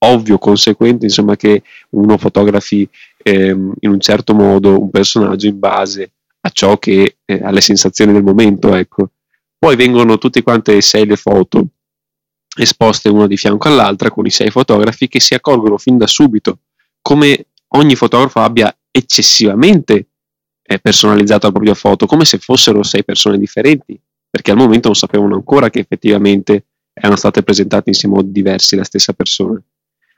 ovvio, 0.06 0.38
conseguente, 0.38 1.06
insomma, 1.06 1.36
che 1.36 1.64
uno 1.92 2.18
fotografi 2.18 2.88
ehm, 3.18 3.74
in 3.80 3.90
un 3.90 4.00
certo 4.00 4.34
modo 4.34 4.80
un 4.80 4.90
personaggio 4.90 5.48
in 5.48 5.60
base 5.60 6.12
a 6.42 6.50
ciò 6.50 6.78
che 6.78 7.18
eh, 7.26 7.42
alle 7.42 7.62
sensazioni 7.62 8.12
del 8.12 8.24
momento, 8.24 8.74
ecco. 8.76 9.12
Poi 9.58 9.76
vengono 9.76 10.18
tutte 10.18 10.44
quante 10.44 10.76
e 10.76 10.82
sei 10.82 11.06
le 11.06 11.16
foto 11.16 11.68
esposte 12.56 13.10
una 13.10 13.28
di 13.28 13.38
fianco 13.38 13.68
all'altra 13.68 14.12
con 14.12 14.26
i 14.26 14.30
sei 14.30 14.52
fotografi 14.52 15.08
che 15.08 15.20
si 15.20 15.34
accorgono 15.34 15.78
fin 15.78 15.98
da 15.98 16.06
subito 16.06 16.60
come 17.02 17.48
ogni 17.70 17.96
fotografo 17.96 18.42
abbia 18.42 18.76
eccessivamente 18.92 20.10
personalizzato 20.80 21.48
la 21.48 21.52
propria 21.52 21.74
foto, 21.74 22.06
come 22.06 22.26
se 22.26 22.38
fossero 22.38 22.84
sei 22.84 23.04
persone 23.04 23.38
differenti, 23.38 24.00
perché 24.30 24.52
al 24.52 24.58
momento 24.58 24.88
non 24.88 24.96
sapevano 24.96 25.36
ancora 25.36 25.70
che 25.70 25.80
effettivamente 25.80 26.66
erano 26.94 27.16
state 27.16 27.44
presentate 27.44 27.90
in 27.90 27.96
sei 27.96 28.10
modi 28.10 28.32
diversi 28.32 28.76
la 28.76 28.84
stessa 28.84 29.14
persona. 29.14 29.62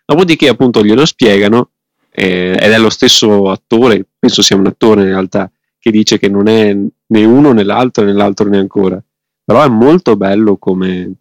Dopodiché 0.05 0.47
appunto 0.47 0.83
glielo 0.83 1.05
spiegano 1.05 1.71
eh, 2.11 2.57
ed 2.59 2.71
è 2.71 2.77
lo 2.77 2.89
stesso 2.89 3.49
attore, 3.49 4.05
penso 4.17 4.41
sia 4.41 4.55
un 4.55 4.67
attore 4.67 5.01
in 5.01 5.07
realtà, 5.07 5.49
che 5.79 5.91
dice 5.91 6.17
che 6.17 6.29
non 6.29 6.47
è 6.47 6.73
né 6.73 7.25
uno 7.25 7.51
né 7.51 7.63
l'altro 7.63 8.05
né 8.05 8.13
l'altro 8.13 8.47
né 8.47 8.57
ancora. 8.57 9.01
Però 9.43 9.63
è 9.63 9.67
molto 9.67 10.15
bello 10.15 10.57
come, 10.57 11.13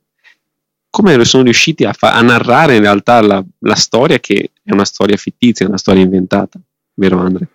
come 0.89 1.25
sono 1.25 1.43
riusciti 1.43 1.85
a, 1.85 1.93
fa- 1.93 2.15
a 2.15 2.23
narrare 2.23 2.77
in 2.77 2.83
realtà 2.83 3.21
la, 3.21 3.45
la 3.59 3.75
storia 3.75 4.19
che 4.19 4.53
è 4.63 4.73
una 4.73 4.85
storia 4.85 5.17
fittizia, 5.17 5.67
una 5.67 5.79
storia 5.79 6.03
inventata, 6.03 6.59
vero 6.95 7.19
Andre? 7.19 7.49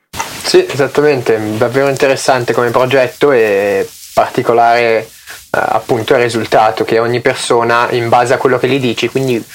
Sì, 0.50 0.66
esattamente, 0.68 1.40
davvero 1.58 1.90
interessante 1.90 2.54
come 2.54 2.72
progetto 2.72 3.32
e 3.32 3.88
particolare 4.16 4.98
eh, 5.02 5.08
appunto 5.52 6.16
il 6.16 6.22
risultato 6.22 6.84
che 6.84 6.98
ogni 6.98 7.22
persona 7.22 7.88
in 7.92 8.10
base 8.10 8.34
a 8.34 8.38
quello 8.38 8.58
che 8.58 8.68
gli 8.68 8.80
dici, 8.80 9.10
quindi 9.10 9.46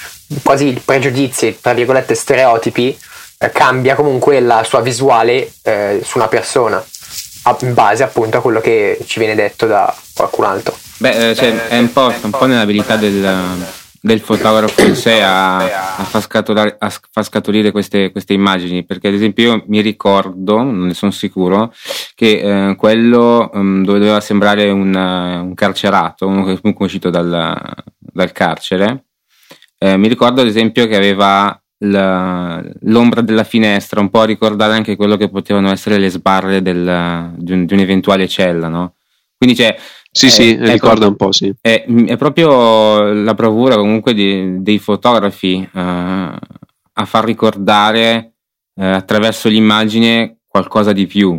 quasi 0.41 0.67
i 0.67 0.73
pregiudizi, 0.79 1.57
tra 1.59 1.73
virgolette 1.73 2.15
stereotipi, 2.15 2.97
eh, 3.39 3.51
cambia 3.51 3.95
comunque 3.95 4.39
la 4.39 4.63
sua 4.63 4.79
visuale 4.79 5.51
eh, 5.63 5.99
su 6.01 6.17
una 6.17 6.29
persona 6.29 6.81
in 7.59 7.73
base 7.73 8.01
appunto 8.01 8.37
a 8.37 8.41
quello 8.41 8.61
che 8.61 8.97
ci 9.05 9.19
viene 9.19 9.35
detto 9.35 9.65
da 9.65 9.93
qualcun 10.13 10.45
altro. 10.45 10.77
Beh, 10.99 11.31
eh, 11.31 11.35
cioè, 11.35 11.67
è 11.67 11.77
un 11.77 11.91
po', 11.91 12.13
un 12.21 12.29
po' 12.29 12.45
nell'abilità 12.45 12.95
del 12.95 13.83
del 14.05 14.19
fotografo 14.19 14.85
in 14.85 14.95
sé 14.95 15.19
a, 15.19 15.55
a, 15.97 16.03
far, 16.03 16.21
scaturare, 16.21 16.75
a 16.77 16.93
far 17.09 17.23
scaturire 17.23 17.71
queste, 17.71 18.11
queste, 18.11 18.33
immagini 18.33 18.85
perché 18.85 19.07
ad 19.07 19.15
esempio 19.15 19.55
io 19.55 19.63
mi 19.65 19.81
ricordo 19.81 20.57
non 20.61 20.85
ne 20.85 20.93
sono 20.93 21.09
sicuro 21.09 21.73
che 22.13 22.69
eh, 22.69 22.75
quello 22.75 23.49
um, 23.51 23.83
dove 23.83 23.97
doveva 23.97 24.19
sembrare 24.19 24.69
un, 24.69 24.93
un, 24.93 25.53
carcerato 25.55 26.27
uno 26.27 26.45
che 26.45 26.51
è 26.51 26.61
comunque 26.61 26.85
uscito 26.85 27.09
dal, 27.09 27.65
dal 27.97 28.31
carcere 28.31 29.05
eh, 29.79 29.97
mi 29.97 30.07
ricordo 30.07 30.41
ad 30.41 30.47
esempio 30.47 30.85
che 30.85 30.95
aveva 30.95 31.59
la, 31.79 32.63
l'ombra 32.81 33.21
della 33.21 33.43
finestra 33.43 34.01
un 34.01 34.11
po' 34.11 34.21
a 34.21 34.25
ricordare 34.25 34.73
anche 34.73 34.95
quello 34.95 35.17
che 35.17 35.29
potevano 35.31 35.71
essere 35.71 35.97
le 35.97 36.09
sbarre 36.09 36.61
del, 36.61 37.33
di, 37.37 37.53
un, 37.53 37.65
di 37.65 37.73
un'eventuale 37.73 38.27
cella 38.27 38.67
no? 38.67 38.97
quindi 39.35 39.55
c'è 39.55 39.75
sì, 40.17 40.27
eh, 40.27 40.29
sì, 40.29 40.49
ecco, 40.51 40.71
ricorda 40.71 41.07
un 41.07 41.17
po', 41.17 41.33
sì. 41.33 41.53
È, 41.59 41.83
è 41.83 42.15
proprio 42.15 43.11
la 43.11 43.33
bravura 43.33 43.75
comunque 43.75 44.13
di, 44.13 44.61
dei 44.61 44.79
fotografi 44.79 45.55
uh, 45.73 45.77
a 45.77 47.05
far 47.05 47.25
ricordare 47.25 48.35
uh, 48.75 48.83
attraverso 48.83 49.49
l'immagine 49.49 50.37
qualcosa 50.47 50.93
di 50.93 51.05
più. 51.05 51.37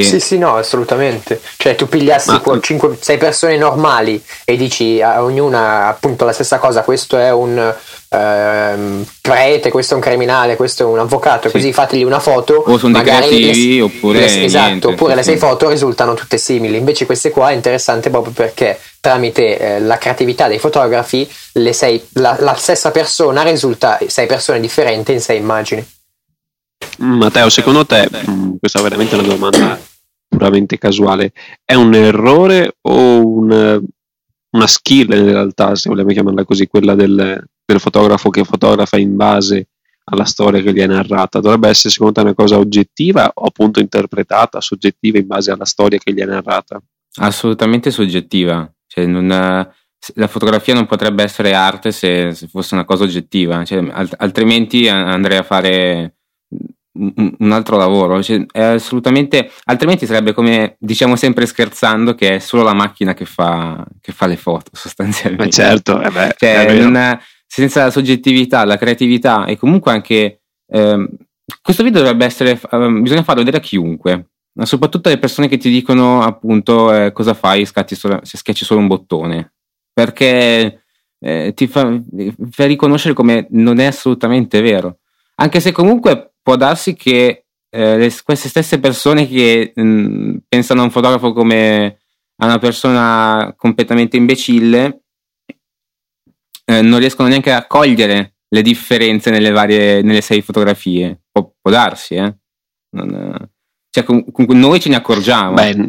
E... 0.00 0.04
Sì, 0.04 0.20
sì, 0.20 0.38
no, 0.38 0.56
assolutamente. 0.56 1.40
Cioè, 1.56 1.74
tu 1.74 1.88
pigliassi 1.88 2.30
Ma... 2.30 2.58
5, 2.60 2.98
6 3.00 3.18
persone 3.18 3.56
normali 3.56 4.22
e 4.44 4.56
dici 4.56 5.00
a 5.00 5.22
ognuna 5.22 5.88
appunto 5.88 6.24
la 6.24 6.32
stessa 6.32 6.58
cosa, 6.58 6.82
questo 6.82 7.18
è 7.18 7.30
un 7.32 7.74
ehm, 8.12 9.04
prete, 9.20 9.70
questo 9.70 9.94
è 9.94 9.96
un 9.96 10.02
criminale, 10.02 10.56
questo 10.56 10.82
è 10.82 10.86
un 10.86 10.98
avvocato, 10.98 11.48
sì. 11.48 11.54
così 11.54 11.72
fategli 11.72 12.04
una 12.04 12.20
foto. 12.20 12.64
O 12.66 12.78
sono 12.78 12.92
dei 12.92 13.02
creativi, 13.02 13.76
le, 13.76 13.82
oppure. 13.82 14.20
Le, 14.20 14.44
esatto, 14.44 14.66
niente, 14.66 14.86
oppure 14.88 15.14
le 15.14 15.22
sei 15.22 15.38
foto 15.38 15.68
risultano 15.68 16.14
tutte 16.14 16.38
simili. 16.38 16.76
Invece 16.76 17.06
queste 17.06 17.30
qua 17.30 17.50
è 17.50 17.54
interessante 17.54 18.10
proprio 18.10 18.32
perché 18.32 18.78
tramite 19.00 19.58
eh, 19.58 19.80
la 19.80 19.98
creatività 19.98 20.46
dei 20.46 20.58
fotografi 20.58 21.28
sei, 21.72 22.06
la, 22.14 22.36
la 22.38 22.54
stessa 22.54 22.90
persona 22.90 23.42
risulta 23.42 23.98
sei 24.06 24.26
persone 24.26 24.60
differenti 24.60 25.12
in 25.12 25.20
sei 25.20 25.38
immagini. 25.38 25.84
Matteo, 26.98 27.48
secondo 27.48 27.84
te, 27.84 28.08
mm, 28.30 28.54
questa 28.58 28.78
è 28.78 28.82
veramente 28.82 29.14
una 29.14 29.26
domanda 29.26 29.78
puramente 30.28 30.78
casuale, 30.78 31.32
è 31.64 31.74
un 31.74 31.94
errore 31.94 32.76
o 32.82 33.26
un, 33.26 33.82
una 34.50 34.66
skill 34.66 35.12
in 35.12 35.24
realtà, 35.24 35.74
se 35.74 35.88
vogliamo 35.88 36.10
chiamarla 36.10 36.44
così, 36.44 36.66
quella 36.66 36.94
del, 36.94 37.44
del 37.64 37.80
fotografo 37.80 38.30
che 38.30 38.44
fotografa 38.44 38.98
in 38.98 39.16
base 39.16 39.68
alla 40.04 40.24
storia 40.24 40.62
che 40.62 40.72
gli 40.72 40.80
è 40.80 40.86
narrata? 40.86 41.40
Dovrebbe 41.40 41.68
essere 41.68 41.92
secondo 41.92 42.14
te 42.14 42.20
una 42.20 42.34
cosa 42.34 42.58
oggettiva 42.58 43.30
o 43.34 43.44
appunto 43.44 43.80
interpretata, 43.80 44.60
soggettiva 44.60 45.18
in 45.18 45.26
base 45.26 45.50
alla 45.50 45.64
storia 45.64 45.98
che 45.98 46.12
gli 46.12 46.20
è 46.20 46.24
narrata? 46.24 46.80
Assolutamente 47.16 47.90
soggettiva. 47.90 48.70
Cioè 48.86 49.06
non, 49.06 49.26
la 49.26 50.26
fotografia 50.26 50.74
non 50.74 50.86
potrebbe 50.86 51.22
essere 51.22 51.54
arte 51.54 51.92
se, 51.92 52.32
se 52.34 52.48
fosse 52.48 52.74
una 52.74 52.84
cosa 52.84 53.04
oggettiva, 53.04 53.64
cioè, 53.64 53.84
altrimenti 54.16 54.88
andrei 54.88 55.38
a 55.38 55.42
fare 55.42 56.16
un 56.94 57.52
altro 57.52 57.76
lavoro, 57.76 58.22
cioè, 58.22 58.44
è 58.50 58.62
assolutamente, 58.62 59.50
altrimenti 59.64 60.04
sarebbe 60.04 60.32
come 60.32 60.76
diciamo 60.78 61.16
sempre 61.16 61.46
scherzando 61.46 62.14
che 62.14 62.36
è 62.36 62.38
solo 62.38 62.62
la 62.62 62.74
macchina 62.74 63.14
che 63.14 63.24
fa, 63.24 63.84
che 64.00 64.12
fa 64.12 64.26
le 64.26 64.36
foto 64.36 64.70
sostanzialmente. 64.76 65.44
Ma 65.44 65.50
certo, 65.50 66.00
eh 66.00 66.10
beh, 66.10 66.34
cioè, 66.36 66.80
non, 66.80 67.18
senza 67.46 67.84
la 67.84 67.90
soggettività, 67.90 68.64
la 68.64 68.76
creatività 68.76 69.46
e 69.46 69.56
comunque 69.56 69.92
anche 69.92 70.42
ehm, 70.66 71.08
questo 71.62 71.82
video 71.82 72.00
dovrebbe 72.00 72.26
essere, 72.26 72.60
ehm, 72.70 73.02
bisogna 73.02 73.22
farlo 73.22 73.42
vedere 73.42 73.62
a 73.62 73.66
chiunque, 73.66 74.28
soprattutto 74.62 75.08
alle 75.08 75.18
persone 75.18 75.48
che 75.48 75.56
ti 75.56 75.70
dicono 75.70 76.22
appunto 76.22 76.92
eh, 76.92 77.12
cosa 77.12 77.32
fai 77.32 77.66
solo, 77.66 78.20
se 78.22 78.36
schiacci 78.36 78.64
solo 78.64 78.80
un 78.80 78.86
bottone, 78.86 79.54
perché 79.92 80.84
eh, 81.18 81.52
ti 81.54 81.66
fa, 81.66 81.98
fa 82.50 82.66
riconoscere 82.66 83.14
come 83.14 83.46
non 83.50 83.78
è 83.78 83.86
assolutamente 83.86 84.60
vero, 84.60 84.98
anche 85.36 85.60
se 85.60 85.72
comunque 85.72 86.31
può 86.42 86.56
darsi 86.56 86.94
che 86.94 87.46
eh, 87.70 87.96
le, 87.96 88.12
queste 88.24 88.48
stesse 88.48 88.80
persone 88.80 89.26
che 89.26 89.72
mh, 89.74 90.36
pensano 90.48 90.80
a 90.80 90.84
un 90.84 90.90
fotografo 90.90 91.32
come 91.32 91.98
a 92.36 92.46
una 92.46 92.58
persona 92.58 93.54
completamente 93.56 94.16
imbecille 94.16 95.02
eh, 96.64 96.82
non 96.82 96.98
riescono 96.98 97.28
neanche 97.28 97.52
a 97.52 97.66
cogliere 97.66 98.34
le 98.48 98.62
differenze 98.62 99.30
nelle 99.30 99.50
varie 99.50 100.02
nelle 100.02 100.20
sei 100.20 100.42
fotografie. 100.42 101.22
Può, 101.30 101.52
può 101.60 101.70
darsi, 101.70 102.14
eh? 102.14 102.36
Non, 102.90 103.50
cioè, 103.90 104.04
comunque 104.04 104.54
noi 104.54 104.80
ce 104.80 104.88
ne 104.88 104.96
accorgiamo. 104.96 105.52
Beh, 105.54 105.88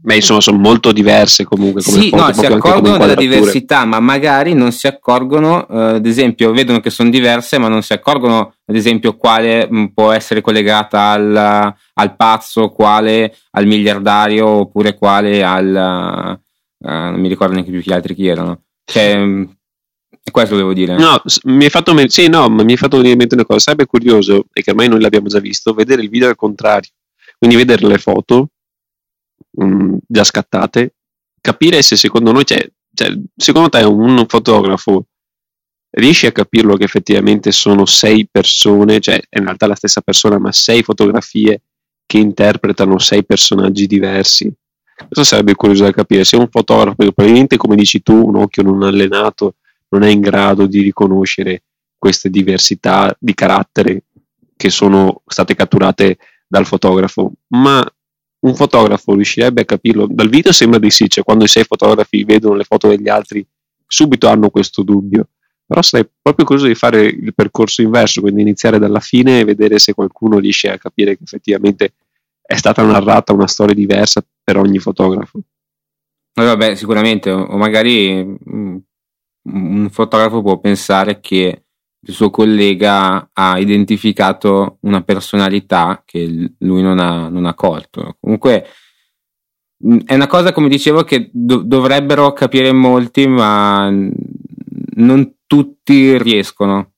Beh, 0.00 0.14
insomma, 0.16 0.40
sono 0.40 0.58
molto 0.58 0.92
diverse 0.92 1.44
comunque. 1.44 1.82
Come 1.82 2.00
sì, 2.00 2.10
no, 2.14 2.32
si 2.32 2.46
accorgono 2.46 2.98
della 2.98 3.14
diversità, 3.14 3.84
ma 3.84 3.98
magari 3.98 4.54
non 4.54 4.70
si 4.70 4.86
accorgono, 4.86 5.66
eh, 5.68 5.96
ad 5.96 6.06
esempio, 6.06 6.52
vedono 6.52 6.78
che 6.78 6.90
sono 6.90 7.10
diverse, 7.10 7.58
ma 7.58 7.68
non 7.68 7.82
si 7.82 7.92
accorgono, 7.92 8.54
ad 8.64 8.76
esempio, 8.76 9.16
quale 9.16 9.66
mh, 9.68 9.78
mm, 9.78 9.84
può 9.86 10.12
essere 10.12 10.40
collegata 10.40 11.10
al, 11.10 11.74
al, 11.94 12.16
pazzo, 12.16 12.68
quale 12.70 13.34
al 13.52 13.66
miliardario, 13.66 14.46
oppure 14.46 14.94
quale 14.94 15.42
al. 15.42 16.38
Uh, 16.80 16.88
non 16.88 17.20
mi 17.20 17.28
ricordo 17.28 17.54
neanche 17.54 17.72
più 17.72 17.80
gli 17.84 17.92
altri 17.92 18.14
chi 18.14 18.28
erano. 18.28 18.62
Cioè, 18.84 19.18
mm, 19.18 19.44
questo 20.30 20.54
devo 20.54 20.72
dire. 20.74 20.96
No, 20.96 21.20
mi 21.44 21.64
hai 21.64 21.70
fatto, 21.70 21.92
sì, 22.06 22.28
no, 22.28 22.48
mi 22.48 22.70
hai 22.70 22.76
fatto 22.76 22.96
venire 22.96 23.14
in 23.14 23.18
mente 23.18 23.34
una 23.34 23.44
cosa. 23.44 23.58
Sarebbe 23.58 23.86
curioso, 23.86 24.44
e 24.52 24.62
che 24.62 24.70
ormai 24.70 24.88
noi 24.88 25.00
l'abbiamo 25.00 25.26
già 25.26 25.40
visto, 25.40 25.74
vedere 25.74 26.02
il 26.02 26.08
video 26.08 26.28
al 26.28 26.36
contrario. 26.36 26.90
Quindi 27.36 27.56
vedere 27.56 27.86
le 27.86 27.98
foto 27.98 28.50
mh, 29.58 29.64
mm, 29.64 29.96
già 30.06 30.24
scattate, 30.24 30.94
capire 31.40 31.82
se 31.82 31.96
secondo 31.96 32.32
noi 32.32 32.44
c'è, 32.44 32.68
cioè, 32.94 33.16
secondo 33.36 33.68
te 33.68 33.82
un 33.82 34.24
fotografo 34.28 35.06
riesce 35.90 36.26
a 36.26 36.32
capirlo 36.32 36.76
che 36.76 36.84
effettivamente 36.84 37.50
sono 37.52 37.86
sei 37.86 38.28
persone, 38.30 39.00
cioè 39.00 39.20
è 39.28 39.38
in 39.38 39.44
realtà 39.44 39.66
la 39.66 39.74
stessa 39.74 40.00
persona, 40.00 40.38
ma 40.38 40.52
sei 40.52 40.82
fotografie 40.82 41.62
che 42.06 42.18
interpretano 42.18 42.98
sei 42.98 43.24
personaggi 43.24 43.86
diversi. 43.86 44.52
Questo 44.94 45.24
sarebbe 45.24 45.54
curioso 45.54 45.84
da 45.84 45.92
capire. 45.92 46.24
Se 46.24 46.36
un 46.36 46.48
fotografo, 46.50 46.96
probabilmente 46.96 47.56
come 47.56 47.76
dici 47.76 48.02
tu, 48.02 48.26
un 48.26 48.36
occhio 48.36 48.62
non 48.62 48.82
allenato 48.82 49.54
non 49.90 50.02
è 50.02 50.08
in 50.08 50.20
grado 50.20 50.66
di 50.66 50.82
riconoscere 50.82 51.62
queste 51.96 52.30
diversità 52.30 53.14
di 53.18 53.34
carattere 53.34 54.04
che 54.56 54.70
sono 54.70 55.22
state 55.26 55.54
catturate 55.54 56.18
dal 56.46 56.66
fotografo, 56.66 57.32
ma 57.48 57.84
un 58.40 58.54
fotografo 58.54 59.14
riuscirebbe 59.14 59.62
a 59.62 59.64
capirlo. 59.64 60.06
Dal 60.08 60.28
video 60.28 60.52
sembra 60.52 60.78
di 60.78 60.90
sì, 60.90 61.08
cioè 61.08 61.24
quando 61.24 61.44
i 61.44 61.48
sei 61.48 61.64
fotografi 61.64 62.24
vedono 62.24 62.54
le 62.54 62.64
foto 62.64 62.88
degli 62.88 63.08
altri, 63.08 63.46
subito 63.86 64.28
hanno 64.28 64.50
questo 64.50 64.82
dubbio. 64.82 65.28
Però 65.66 65.82
sarei 65.82 66.08
proprio 66.22 66.46
curioso 66.46 66.68
di 66.68 66.74
fare 66.74 67.02
il 67.02 67.34
percorso 67.34 67.82
inverso, 67.82 68.20
quindi 68.20 68.40
iniziare 68.40 68.78
dalla 68.78 69.00
fine 69.00 69.40
e 69.40 69.44
vedere 69.44 69.78
se 69.78 69.92
qualcuno 69.92 70.38
riesce 70.38 70.70
a 70.70 70.78
capire 70.78 71.16
che 71.16 71.24
effettivamente 71.24 71.92
è 72.40 72.56
stata 72.56 72.82
narrata 72.82 73.34
una 73.34 73.46
storia 73.46 73.74
diversa 73.74 74.24
per 74.42 74.56
ogni 74.56 74.78
fotografo. 74.78 75.40
Vabbè, 76.32 76.74
sicuramente, 76.76 77.30
o 77.30 77.56
magari 77.56 78.24
mm, 78.24 78.76
un 79.42 79.88
fotografo 79.90 80.40
può 80.40 80.58
pensare 80.58 81.20
che 81.20 81.64
il 82.08 82.14
suo 82.14 82.30
collega 82.30 83.28
ha 83.34 83.58
identificato 83.58 84.78
una 84.80 85.02
personalità 85.02 86.02
che 86.06 86.54
lui 86.58 86.80
non 86.80 86.98
ha, 86.98 87.28
non 87.28 87.44
ha 87.44 87.52
colto. 87.52 88.16
Comunque 88.18 88.66
è 90.06 90.14
una 90.14 90.26
cosa, 90.26 90.52
come 90.52 90.68
dicevo, 90.68 91.04
che 91.04 91.28
do- 91.30 91.62
dovrebbero 91.62 92.32
capire 92.32 92.72
molti, 92.72 93.26
ma 93.26 93.90
non 93.90 95.34
tutti 95.46 96.16
riescono. 96.16 96.92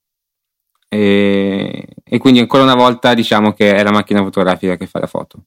E, 0.88 1.88
e, 2.04 2.18
quindi 2.18 2.38
ancora 2.38 2.62
una 2.62 2.74
volta 2.74 3.14
diciamo 3.14 3.52
che 3.52 3.74
è 3.74 3.82
la 3.82 3.92
macchina 3.92 4.22
fotografica 4.22 4.76
che 4.76 4.86
fa 4.86 5.00
la 5.00 5.06
foto. 5.08 5.44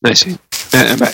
Eh 0.00 0.14
sì, 0.14 0.30
eh, 0.30 0.94
beh, 0.94 1.12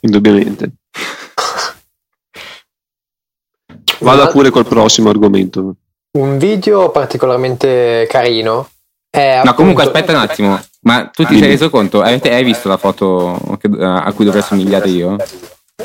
indubbiamente. 0.00 0.72
Vada 4.00 4.28
pure 4.28 4.50
col 4.50 4.66
prossimo 4.66 5.10
argomento. 5.10 5.76
Un 6.18 6.36
video 6.36 6.90
particolarmente 6.90 8.06
carino. 8.06 8.68
È 9.08 9.40
no, 9.42 9.54
comunque 9.54 9.84
aspetta 9.84 10.12
un 10.12 10.18
attimo, 10.18 10.60
ma 10.82 11.06
tu 11.06 11.24
ti 11.24 11.38
sei 11.38 11.48
reso 11.48 11.70
conto? 11.70 12.02
Hai, 12.02 12.20
hai 12.22 12.44
visto 12.44 12.68
la 12.68 12.76
foto 12.76 13.38
che, 13.58 13.68
a 13.80 14.12
cui 14.12 14.26
dovrei 14.26 14.42
somigliare 14.42 14.88
io? 14.88 15.16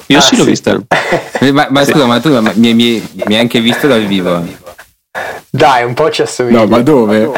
Io 0.08 0.18
ah, 0.18 0.22
sì 0.22 0.36
l'ho 0.36 0.44
sì. 0.44 0.50
vista. 0.50 0.78
ma, 1.54 1.68
ma 1.70 1.86
scusa, 1.86 2.06
ma 2.06 2.20
tu 2.20 2.30
ma, 2.42 2.52
mi, 2.56 2.74
mi, 2.74 3.10
mi, 3.26 3.36
hai 3.36 3.40
anche 3.40 3.62
visto 3.62 3.88
dal 3.88 4.06
vivo? 4.06 4.46
Dai, 5.50 5.86
un 5.86 5.94
po' 5.94 6.10
ci 6.12 6.24
assomiglia. 6.24 6.60
No, 6.60 6.68
ma 6.68 6.82
dove? 6.82 7.32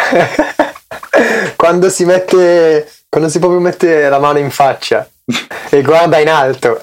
quando 1.56 1.90
si 1.90 2.06
mette, 2.06 2.92
quando 3.08 3.30
si 3.30 3.38
proprio 3.38 3.60
mette 3.60 4.10
la 4.10 4.18
mano 4.18 4.40
in 4.40 4.50
faccia 4.50 5.08
e 5.70 5.82
guarda 5.82 6.20
in 6.20 6.30
alto. 6.30 6.80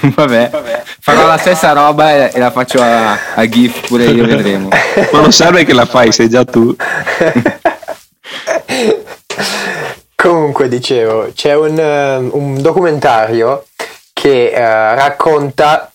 Vabbè, 0.00 0.50
Vabbè, 0.52 0.82
farò 1.00 1.26
la 1.26 1.38
stessa 1.38 1.72
roba 1.72 2.28
e, 2.30 2.38
la 2.38 2.50
faccio 2.50 2.82
a, 2.82 3.34
a, 3.34 3.48
GIF 3.48 3.86
pure 3.86 4.04
io, 4.04 4.26
vedremo. 4.26 4.68
Ma 5.12 5.20
non 5.20 5.32
serve 5.32 5.64
che 5.64 5.72
la 5.72 5.86
fai, 5.86 6.12
sei 6.12 6.28
già 6.28 6.44
tu. 6.44 6.74
Comunque, 10.14 10.68
dicevo, 10.68 11.30
c'è 11.34 11.54
un, 11.54 11.78
um, 11.78 12.30
un 12.32 12.62
documentario 12.62 13.66
che 14.12 14.52
uh, 14.54 14.58
racconta 14.58 15.90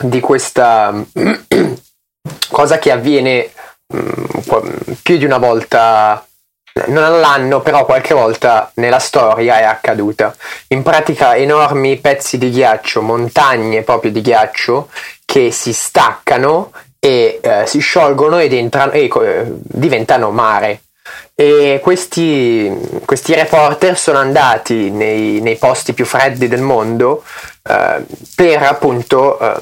di 0.00 0.20
questa 0.20 0.92
cosa 2.50 2.78
che 2.78 2.90
avviene 2.90 3.50
um, 3.88 4.76
più 5.02 5.16
di 5.16 5.24
una 5.24 5.38
volta 5.38 6.22
non 6.86 7.04
all'anno, 7.04 7.60
però 7.60 7.84
qualche 7.84 8.14
volta 8.14 8.70
nella 8.74 8.98
storia 8.98 9.58
è 9.58 9.64
accaduta. 9.64 10.34
In 10.68 10.82
pratica 10.82 11.36
enormi 11.36 11.98
pezzi 11.98 12.38
di 12.38 12.50
ghiaccio, 12.50 13.02
montagne 13.02 13.82
proprio 13.82 14.10
di 14.10 14.20
ghiaccio, 14.20 14.88
che 15.24 15.50
si 15.50 15.72
staccano 15.72 16.72
e 16.98 17.40
eh, 17.42 17.66
si 17.66 17.80
sciolgono 17.80 18.38
ed 18.38 18.52
entrano, 18.52 18.92
e 18.92 19.10
eh, 19.12 19.44
diventano 19.46 20.30
mare. 20.30 20.82
E 21.34 21.80
questi, 21.82 22.70
questi, 23.04 23.34
reporter 23.34 23.98
sono 23.98 24.18
andati 24.18 24.90
nei, 24.90 25.40
nei, 25.40 25.56
posti 25.56 25.94
più 25.94 26.04
freddi 26.04 26.46
del 26.46 26.60
mondo 26.60 27.24
eh, 27.68 28.04
per 28.36 28.62
appunto 28.62 29.38
eh, 29.38 29.60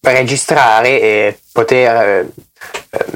registrare 0.00 1.00
e 1.00 1.38
poter 1.52 2.26
eh, 2.90 3.06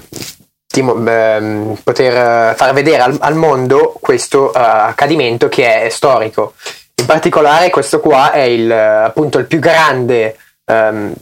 Ehm, 0.81 1.79
poter 1.83 2.55
far 2.55 2.73
vedere 2.73 3.03
al, 3.03 3.17
al 3.21 3.35
mondo 3.35 3.97
questo 4.01 4.47
uh, 4.47 4.51
accadimento 4.55 5.49
che 5.49 5.83
è 5.83 5.89
storico. 5.89 6.55
In 6.97 7.07
particolare 7.07 7.71
questo 7.71 8.01
qua 8.01 8.33
è 8.33 8.41
il, 8.41 8.71
appunto 8.71 9.39
il 9.39 9.47
più 9.47 9.59
grande 9.59 10.37
um, 10.65 11.13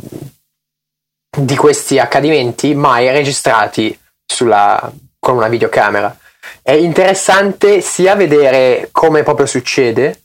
di 1.37 1.57
questi 1.57 1.99
accadimenti 1.99 2.75
mai 2.75 3.11
registrati 3.11 3.99
sulla, 4.25 4.90
con 5.19 5.37
una 5.37 5.49
videocamera. 5.49 6.17
È 6.62 6.73
interessante 6.73 7.81
sia 7.81 8.14
vedere 8.14 8.88
come 8.93 9.23
proprio 9.23 9.47
succede, 9.47 10.23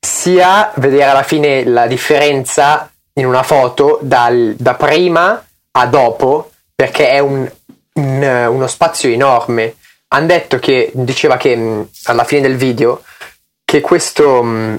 sia 0.00 0.72
vedere 0.76 1.04
alla 1.04 1.22
fine 1.22 1.64
la 1.64 1.86
differenza 1.86 2.90
in 3.14 3.26
una 3.26 3.42
foto 3.42 3.98
dal, 4.02 4.54
da 4.58 4.74
prima 4.74 5.44
a 5.72 5.86
dopo, 5.86 6.50
perché 6.74 7.08
è 7.08 7.18
un, 7.18 7.42
eh, 7.44 7.57
uno 7.98 8.66
spazio 8.66 9.10
enorme. 9.10 9.76
Hanno 10.08 10.26
detto 10.26 10.58
che, 10.58 10.90
diceva 10.94 11.36
che 11.36 11.54
mm, 11.56 11.82
alla 12.04 12.24
fine 12.24 12.40
del 12.42 12.56
video, 12.56 13.02
che 13.64 13.80
questo, 13.80 14.40
um, 14.40 14.78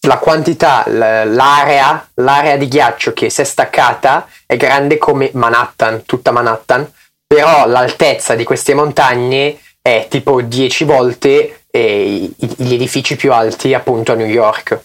la 0.00 0.18
quantità, 0.18 0.84
l'area, 0.86 2.08
l'area 2.14 2.56
di 2.56 2.68
ghiaccio 2.68 3.12
che 3.12 3.30
si 3.30 3.40
è 3.40 3.44
staccata 3.44 4.28
è 4.46 4.56
grande 4.56 4.98
come 4.98 5.30
Manhattan, 5.32 6.04
tutta 6.04 6.30
Manhattan, 6.30 6.88
però 7.26 7.66
l'altezza 7.66 8.34
di 8.34 8.44
queste 8.44 8.74
montagne 8.74 9.58
è 9.82 10.06
tipo 10.08 10.40
10 10.40 10.84
volte 10.84 11.62
eh, 11.70 12.30
gli 12.36 12.74
edifici 12.74 13.16
più 13.16 13.32
alti 13.32 13.74
appunto 13.74 14.12
a 14.12 14.14
New 14.14 14.26
York. 14.26 14.80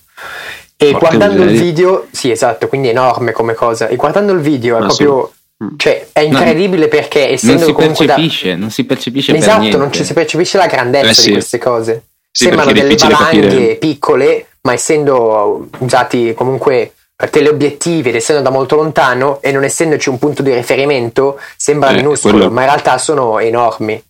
E 0.75 0.91
Porca 0.91 1.07
guardando 1.07 1.43
il 1.43 1.55
video, 1.57 2.07
sì 2.09 2.31
esatto, 2.31 2.67
quindi 2.67 2.87
è 2.87 2.91
enorme 2.91 3.31
come 3.31 3.53
cosa, 3.53 3.87
e 3.87 3.95
guardando 3.95 4.33
il 4.33 4.39
video 4.39 4.77
è 4.77 4.79
Ma 4.79 4.87
proprio... 4.87 5.31
Mm. 5.31 5.39
Cioè, 5.77 6.07
è 6.11 6.21
incredibile 6.21 6.83
no, 6.83 6.87
perché 6.87 7.29
essendo 7.29 7.67
non 7.67 7.95
si 7.95 8.05
percepisce, 8.05 8.49
da... 8.49 8.55
non 8.55 8.71
si 8.71 8.83
percepisce 8.83 9.35
esatto, 9.35 9.77
non 9.77 9.93
ci 9.93 10.03
si 10.03 10.13
percepisce 10.13 10.57
la 10.57 10.65
grandezza 10.65 11.09
eh, 11.09 11.13
sì. 11.13 11.25
di 11.27 11.31
queste 11.33 11.57
cose. 11.59 12.03
Sì, 12.31 12.45
Sembrano 12.45 12.71
delle 12.71 12.95
valanghe 12.95 13.41
capire. 13.41 13.75
piccole, 13.75 14.47
ma 14.61 14.73
essendo 14.73 15.67
usati 15.79 16.33
comunque 16.33 16.93
teleobiettivi 17.29 18.09
ed 18.09 18.15
essendo 18.15 18.41
da 18.41 18.49
molto 18.49 18.75
lontano 18.75 19.39
e 19.41 19.51
non 19.51 19.63
essendoci 19.63 20.09
un 20.09 20.17
punto 20.17 20.41
di 20.41 20.53
riferimento, 20.53 21.39
sembra 21.55 21.89
eh, 21.89 21.95
minuscolo, 21.95 22.37
quello... 22.37 22.51
ma 22.51 22.61
in 22.61 22.67
realtà 22.67 22.97
sono 22.97 23.37
enormi. 23.37 24.03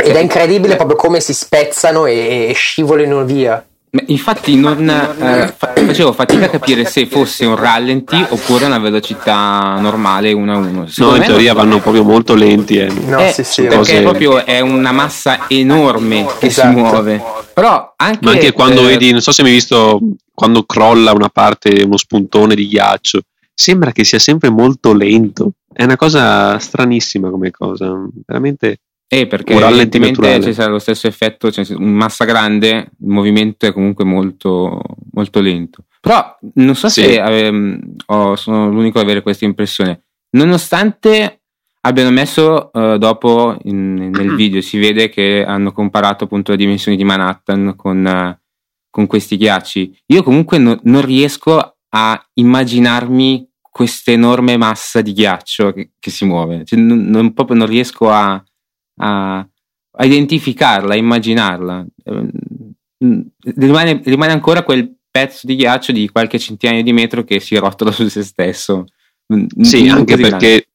Ed 0.00 0.14
è 0.14 0.20
incredibile 0.20 0.76
proprio 0.76 0.96
come 0.96 1.20
si 1.20 1.32
spezzano 1.32 2.06
e, 2.06 2.48
e 2.48 2.52
scivolino 2.52 3.24
via. 3.24 3.64
Infatti 4.06 4.54
non, 4.56 4.88
eh, 4.88 5.54
facevo 5.56 6.12
fatica 6.12 6.44
a 6.44 6.48
capire 6.50 6.84
se 6.84 7.06
fosse 7.06 7.46
un 7.46 7.56
rallenti 7.56 8.22
oppure 8.28 8.66
una 8.66 8.78
velocità 8.78 9.78
normale 9.80 10.32
1 10.32 10.52
a 10.52 10.56
1. 10.56 10.88
No, 10.96 11.16
in 11.16 11.22
teoria 11.22 11.54
vanno 11.54 11.80
proprio 11.80 12.04
molto 12.04 12.34
lenti. 12.34 12.76
Eh. 12.76 12.92
No, 13.06 13.18
eh, 13.18 13.32
sì, 13.32 13.44
sì, 13.44 13.62
perché 13.62 13.76
cose... 13.76 14.00
proprio 14.02 14.44
è 14.44 14.60
una 14.60 14.92
massa 14.92 15.46
enorme 15.48 16.26
che 16.38 16.46
esatto. 16.46 16.68
si 16.68 16.74
muove. 16.74 17.22
Però 17.54 17.94
anche, 17.96 18.18
Ma 18.22 18.32
anche 18.32 18.52
quando 18.52 18.82
eh, 18.82 18.88
vedi, 18.88 19.10
non 19.10 19.22
so 19.22 19.32
se 19.32 19.42
mi 19.42 19.48
hai 19.48 19.54
visto 19.54 20.00
quando 20.34 20.64
crolla 20.64 21.12
una 21.12 21.30
parte, 21.30 21.82
uno 21.82 21.96
spuntone 21.96 22.54
di 22.54 22.68
ghiaccio, 22.68 23.20
sembra 23.54 23.90
che 23.92 24.04
sia 24.04 24.18
sempre 24.18 24.50
molto 24.50 24.92
lento. 24.92 25.52
È 25.72 25.82
una 25.82 25.96
cosa 25.96 26.58
stranissima 26.58 27.30
come 27.30 27.50
cosa, 27.50 27.92
veramente 28.26 28.80
Eh, 29.10 29.26
perché 29.26 29.54
evidentemente 29.54 30.42
ci 30.42 30.52
sarà 30.52 30.70
lo 30.70 30.78
stesso 30.78 31.06
effetto, 31.06 31.50
cioè 31.50 31.64
in 31.70 31.94
massa 31.94 32.26
grande 32.26 32.90
il 33.00 33.08
movimento 33.08 33.64
è 33.64 33.72
comunque 33.72 34.04
molto, 34.04 34.82
molto 35.12 35.40
lento. 35.40 35.84
Però 36.00 36.36
non 36.54 36.74
so 36.74 36.88
sì. 36.88 37.02
se 37.02 37.46
ehm, 37.46 37.94
oh, 38.06 38.36
sono 38.36 38.68
l'unico 38.68 38.98
ad 38.98 39.04
avere 39.04 39.22
questa 39.22 39.46
impressione. 39.46 40.02
Nonostante 40.30 41.40
abbiano 41.80 42.10
messo 42.10 42.70
uh, 42.70 42.98
dopo 42.98 43.56
in, 43.62 44.10
nel 44.10 44.34
video, 44.34 44.60
si 44.60 44.78
vede 44.78 45.08
che 45.08 45.42
hanno 45.42 45.72
comparato 45.72 46.24
appunto 46.24 46.50
le 46.50 46.58
dimensioni 46.58 46.96
di 46.96 47.04
Manhattan 47.04 47.74
con, 47.76 48.04
uh, 48.04 48.38
con 48.90 49.06
questi 49.06 49.38
ghiacci. 49.38 50.00
Io 50.06 50.22
comunque 50.22 50.58
no, 50.58 50.78
non 50.82 51.04
riesco 51.04 51.76
a 51.88 52.28
immaginarmi 52.34 53.48
questa 53.70 54.10
enorme 54.10 54.56
massa 54.56 55.00
di 55.00 55.12
ghiaccio 55.12 55.72
che, 55.72 55.92
che 55.98 56.10
si 56.10 56.24
muove. 56.24 56.64
Cioè, 56.64 56.78
non, 56.78 57.06
non, 57.06 57.32
proprio 57.32 57.56
non 57.56 57.66
riesco 57.66 58.10
a, 58.10 58.42
a, 58.98 59.38
a 59.38 60.04
identificarla, 60.04 60.94
a 60.94 60.96
immaginarla. 60.96 61.86
Ehm, 62.04 62.30
rimane, 63.56 64.00
rimane, 64.04 64.32
ancora 64.32 64.62
quel 64.62 64.96
pezzo 65.10 65.46
di 65.46 65.56
ghiaccio 65.56 65.92
di 65.92 66.08
qualche 66.08 66.38
centinaio 66.38 66.82
di 66.82 66.92
metro 66.92 67.24
che 67.24 67.40
si 67.40 67.56
rotola 67.56 67.90
su 67.90 68.08
se 68.08 68.22
stesso. 68.22 68.84
Sì, 69.60 69.88
anche 69.88 70.16
perché, 70.16 70.68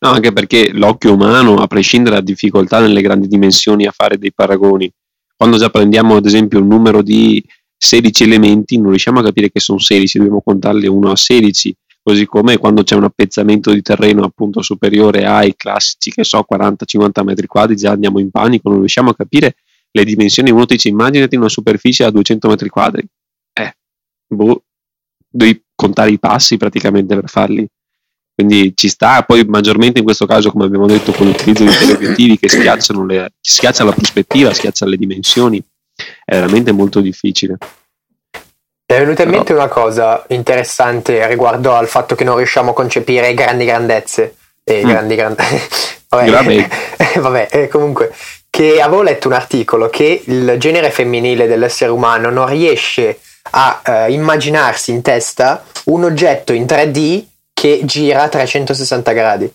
no, 0.00 0.10
anche 0.10 0.32
perché 0.32 0.72
l'occhio 0.72 1.14
umano, 1.14 1.56
a 1.56 1.66
prescindere 1.66 2.16
dalla 2.16 2.26
difficoltà 2.26 2.80
nelle 2.80 3.02
grandi 3.02 3.28
dimensioni 3.28 3.86
a 3.86 3.92
fare 3.92 4.18
dei 4.18 4.32
paragoni, 4.32 4.90
quando 5.36 5.58
già 5.58 5.70
prendiamo 5.70 6.16
ad 6.16 6.26
esempio 6.26 6.60
un 6.60 6.66
numero 6.66 7.02
di 7.02 7.44
16 7.76 8.24
elementi, 8.24 8.76
non 8.78 8.90
riusciamo 8.90 9.20
a 9.20 9.24
capire 9.24 9.50
che 9.50 9.60
sono 9.60 9.78
16, 9.78 10.18
dobbiamo 10.18 10.42
contarli 10.42 10.86
1 10.86 11.10
a 11.10 11.16
16 11.16 11.76
così 12.04 12.26
come 12.26 12.58
quando 12.58 12.82
c'è 12.82 12.94
un 12.94 13.04
appezzamento 13.04 13.72
di 13.72 13.80
terreno 13.80 14.24
appunto 14.24 14.60
superiore 14.60 15.24
ai 15.24 15.56
classici, 15.56 16.10
che 16.10 16.22
so, 16.22 16.44
40-50 16.48 17.24
metri 17.24 17.46
quadri, 17.46 17.76
già 17.76 17.92
andiamo 17.92 18.18
in 18.18 18.30
panico, 18.30 18.68
non 18.68 18.80
riusciamo 18.80 19.10
a 19.10 19.16
capire 19.16 19.56
le 19.90 20.04
dimensioni. 20.04 20.50
Uno 20.50 20.66
dice, 20.66 20.88
immaginati 20.88 21.34
una 21.34 21.48
superficie 21.48 22.04
a 22.04 22.10
200 22.10 22.46
metri 22.46 22.68
quadri. 22.68 23.06
Eh, 23.54 23.74
boh, 24.26 24.64
devi 25.26 25.64
contare 25.74 26.10
i 26.10 26.18
passi 26.18 26.58
praticamente 26.58 27.14
per 27.14 27.30
farli. 27.30 27.66
Quindi 28.34 28.74
ci 28.76 28.88
sta, 28.88 29.22
poi 29.22 29.42
maggiormente 29.46 30.00
in 30.00 30.04
questo 30.04 30.26
caso, 30.26 30.50
come 30.50 30.66
abbiamo 30.66 30.86
detto, 30.86 31.10
con 31.12 31.26
l'utilizzo 31.26 31.64
di 31.64 31.70
teleobiettivi 31.70 32.38
che 32.38 32.50
schiacciano 32.50 33.06
le, 33.06 33.32
schiaccia 33.40 33.84
la 33.84 33.92
prospettiva, 33.92 34.52
schiaccia 34.52 34.84
le 34.84 34.98
dimensioni, 34.98 35.58
è 36.22 36.34
veramente 36.34 36.70
molto 36.72 37.00
difficile. 37.00 37.56
Mi 38.94 39.00
è 39.00 39.02
venuta 39.02 39.24
in 39.24 39.30
mente 39.30 39.52
una 39.52 39.66
cosa 39.66 40.24
interessante 40.28 41.26
riguardo 41.26 41.74
al 41.74 41.88
fatto 41.88 42.14
che 42.14 42.22
non 42.22 42.36
riusciamo 42.36 42.70
a 42.70 42.74
concepire 42.74 43.34
grandi 43.34 43.64
grandezze. 43.64 44.36
Eh, 44.62 44.84
mm. 44.84 44.88
grandi 44.88 45.14
grandezze. 45.16 45.96
vabbè, 46.08 46.68
vabbè 47.18 47.48
eh, 47.50 47.66
comunque, 47.66 48.14
che 48.48 48.80
avevo 48.80 49.02
letto 49.02 49.26
un 49.26 49.34
articolo 49.34 49.88
che 49.88 50.22
il 50.24 50.54
genere 50.58 50.92
femminile 50.92 51.48
dell'essere 51.48 51.90
umano 51.90 52.30
non 52.30 52.46
riesce 52.46 53.18
a 53.50 53.82
uh, 53.84 54.10
immaginarsi 54.12 54.92
in 54.92 55.02
testa 55.02 55.64
un 55.86 56.04
oggetto 56.04 56.52
in 56.52 56.64
3D 56.64 57.24
che 57.52 57.80
gira 57.82 58.22
a 58.22 58.28
360 58.28 59.10
gradi. 59.10 59.52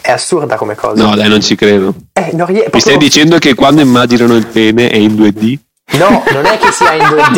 È 0.00 0.10
assurda 0.10 0.56
come 0.56 0.74
cosa. 0.74 1.04
No, 1.04 1.14
dai, 1.14 1.28
non 1.28 1.40
ci 1.40 1.54
credo. 1.54 1.94
Eh, 2.12 2.30
non 2.32 2.46
rie- 2.46 2.68
Mi 2.72 2.80
stai 2.80 2.98
dicendo 2.98 3.38
che 3.38 3.54
quando 3.54 3.80
immaginano 3.80 4.34
il 4.34 4.46
pene 4.46 4.88
è 4.88 4.96
in 4.96 5.14
2D? 5.14 5.58
No, 5.92 6.22
non 6.32 6.44
è 6.44 6.58
che 6.58 6.72
sia 6.72 6.94
in 6.94 7.02
2D. 7.02 7.36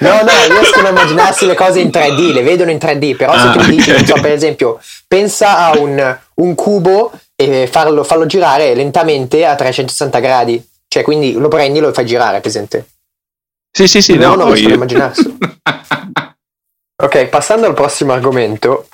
no, 0.00 0.22
no, 0.22 0.30
riescono 0.48 0.88
a 0.88 0.90
immaginarsi 0.90 1.46
le 1.46 1.54
cose 1.54 1.80
in 1.80 1.88
3D, 1.88 2.32
le 2.32 2.42
vedono 2.42 2.70
in 2.70 2.76
3D, 2.76 3.16
però 3.16 3.32
se 3.32 3.46
ah, 3.46 3.52
tu 3.52 3.58
okay. 3.60 3.70
dici, 3.70 3.92
non 3.92 4.04
so, 4.04 4.14
per 4.14 4.32
esempio, 4.32 4.80
pensa 5.06 5.58
a 5.58 5.78
un, 5.78 6.18
un 6.34 6.54
cubo 6.54 7.12
e 7.36 7.68
farlo, 7.70 8.04
farlo, 8.04 8.26
girare 8.26 8.74
lentamente 8.74 9.46
a 9.46 9.54
360 9.54 10.18
gradi. 10.18 10.62
Cioè, 10.88 11.04
quindi 11.04 11.32
lo 11.32 11.48
prendi 11.48 11.78
e 11.78 11.82
lo 11.82 11.92
fai 11.92 12.04
girare, 12.04 12.40
presente? 12.40 12.86
Sì, 13.70 13.86
sì, 13.86 14.02
sì, 14.02 14.16
no, 14.16 14.30
no, 14.30 14.34
non 14.34 14.52
riescono 14.52 14.72
a 14.72 14.76
immaginarsi. 14.76 15.38
ok, 17.02 17.26
passando 17.26 17.66
al 17.66 17.74
prossimo 17.74 18.12
argomento, 18.12 18.88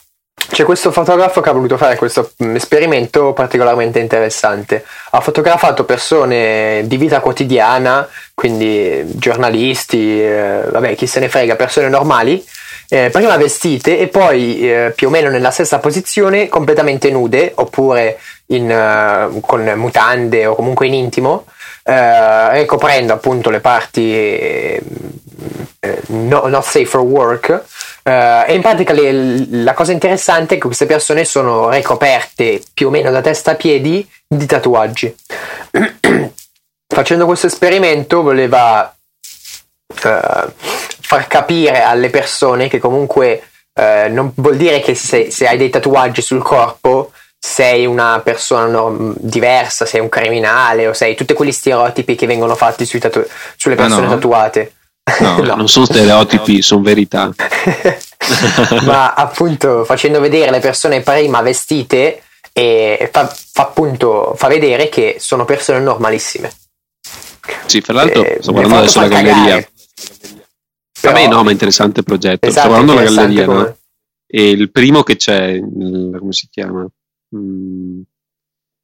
c'è 0.48 0.64
questo 0.64 0.92
fotografo 0.92 1.40
che 1.40 1.48
ha 1.50 1.52
voluto 1.52 1.76
fare 1.76 1.96
questo 1.96 2.32
mm, 2.42 2.54
esperimento 2.54 3.32
particolarmente 3.32 3.98
interessante. 3.98 4.84
Ha 5.10 5.20
fotografato 5.20 5.84
persone 5.84 6.82
di 6.86 6.96
vita 6.96 7.20
quotidiana, 7.20 8.08
quindi 8.34 9.04
giornalisti, 9.16 10.22
eh, 10.22 10.62
vabbè, 10.70 10.94
chi 10.94 11.06
se 11.06 11.20
ne 11.20 11.28
frega, 11.28 11.56
persone 11.56 11.88
normali, 11.88 12.44
eh, 12.88 13.10
prima 13.10 13.36
vestite 13.36 13.98
e 13.98 14.06
poi 14.06 14.70
eh, 14.70 14.92
più 14.94 15.08
o 15.08 15.10
meno 15.10 15.28
nella 15.30 15.50
stessa 15.50 15.78
posizione, 15.78 16.48
completamente 16.48 17.10
nude 17.10 17.52
oppure 17.56 18.18
in, 18.46 18.70
uh, 18.70 19.40
con 19.40 19.64
mutande 19.74 20.46
o 20.46 20.54
comunque 20.54 20.86
in 20.86 20.94
intimo, 20.94 21.46
eh, 21.82 22.64
coprendo 22.66 23.12
appunto 23.12 23.50
le 23.50 23.60
parti 23.60 24.12
eh, 24.14 24.82
no, 26.08 26.46
not 26.46 26.64
safe 26.64 26.86
for 26.86 27.00
work 27.00 27.62
Uh, 28.06 28.44
e 28.46 28.54
in 28.54 28.60
pratica 28.60 28.92
le, 28.92 29.46
la 29.50 29.74
cosa 29.74 29.90
interessante 29.90 30.54
è 30.54 30.58
che 30.58 30.66
queste 30.66 30.86
persone 30.86 31.24
sono 31.24 31.70
ricoperte 31.70 32.62
più 32.72 32.86
o 32.86 32.90
meno 32.90 33.10
da 33.10 33.20
testa 33.20 33.50
a 33.50 33.54
piedi 33.56 34.08
di 34.24 34.46
tatuaggi. 34.46 35.12
Facendo 36.86 37.26
questo 37.26 37.48
esperimento 37.48 38.22
voleva 38.22 38.94
uh, 39.88 40.52
far 40.54 41.26
capire 41.26 41.82
alle 41.82 42.08
persone 42.08 42.68
che 42.68 42.78
comunque 42.78 43.42
uh, 43.74 44.08
non 44.12 44.30
vuol 44.36 44.56
dire 44.56 44.78
che 44.78 44.94
se, 44.94 45.32
se, 45.32 45.48
hai 45.48 45.56
dei 45.56 45.70
tatuaggi 45.70 46.22
sul 46.22 46.42
corpo 46.42 47.10
sei 47.36 47.86
una 47.86 48.20
persona 48.22 48.66
no, 48.66 49.14
diversa, 49.16 49.84
sei 49.84 49.98
un 49.98 50.08
criminale 50.08 50.86
o 50.86 50.92
sei 50.92 51.16
tutti 51.16 51.34
quegli 51.34 51.50
stereotipi 51.50 52.14
che 52.14 52.26
vengono 52.26 52.54
fatti 52.54 52.86
tatu- 53.00 53.28
sulle 53.56 53.74
persone 53.74 54.06
ah 54.06 54.10
no. 54.10 54.14
tatuate. 54.14 54.75
No, 55.20 55.38
no, 55.42 55.54
non 55.54 55.68
sono 55.68 55.84
stereotipi, 55.84 56.62
sono 56.62 56.82
verità. 56.82 57.32
Ma 58.84 59.14
appunto 59.14 59.84
facendo 59.84 60.18
vedere 60.20 60.50
le 60.50 60.58
persone 60.58 61.00
prima 61.00 61.40
vestite 61.42 62.22
e 62.52 63.08
fa, 63.12 63.26
fa, 63.26 63.62
appunto 63.62 64.34
fa 64.36 64.48
vedere 64.48 64.88
che 64.88 65.16
sono 65.20 65.44
persone 65.44 65.78
normalissime. 65.80 66.52
Sì, 67.66 67.80
fra 67.80 67.92
l'altro 67.92 68.24
eh, 68.24 68.38
sto 68.40 68.52
guardando 68.52 68.78
adesso 68.78 69.00
la 69.00 69.08
galleria. 69.08 69.68
Però, 71.00 71.12
Vabbè, 71.12 71.28
no, 71.28 71.44
ma 71.44 71.50
interessante 71.52 72.02
progetto. 72.02 72.46
Esatto, 72.46 72.68
sto 72.68 72.68
guardando 72.68 72.94
la 72.94 73.02
galleria, 73.04 73.46
no? 73.46 73.76
E 74.26 74.50
il 74.50 74.72
primo 74.72 75.04
che 75.04 75.16
c'è, 75.16 75.50
il, 75.50 76.16
come 76.18 76.32
si 76.32 76.48
chiama? 76.50 76.84
Mm, 77.36 78.00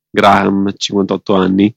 Graham, 0.08 0.72
58 0.76 1.34
anni 1.34 1.74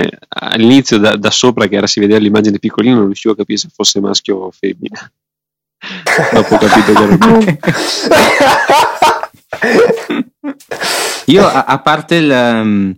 eh, 0.00 0.18
all'inizio 0.28 0.98
da, 0.98 1.16
da, 1.16 1.30
sopra 1.30 1.66
che 1.66 1.76
era 1.76 1.86
si 1.86 2.00
vedeva 2.00 2.18
l'immagine 2.18 2.58
piccolina 2.58 2.94
non 2.94 3.06
riuscivo 3.06 3.34
a 3.34 3.36
capire 3.36 3.58
se 3.58 3.68
fosse 3.72 4.00
maschio 4.00 4.36
o 4.36 4.50
femmina 4.50 5.12
dopo 6.32 6.54
ho 6.54 6.58
capito 6.58 6.92
che 6.92 7.02
era 7.02 7.58
io 11.26 11.46
a, 11.46 11.64
a 11.64 11.80
parte 11.80 12.14
il, 12.16 12.30
um, 12.30 12.94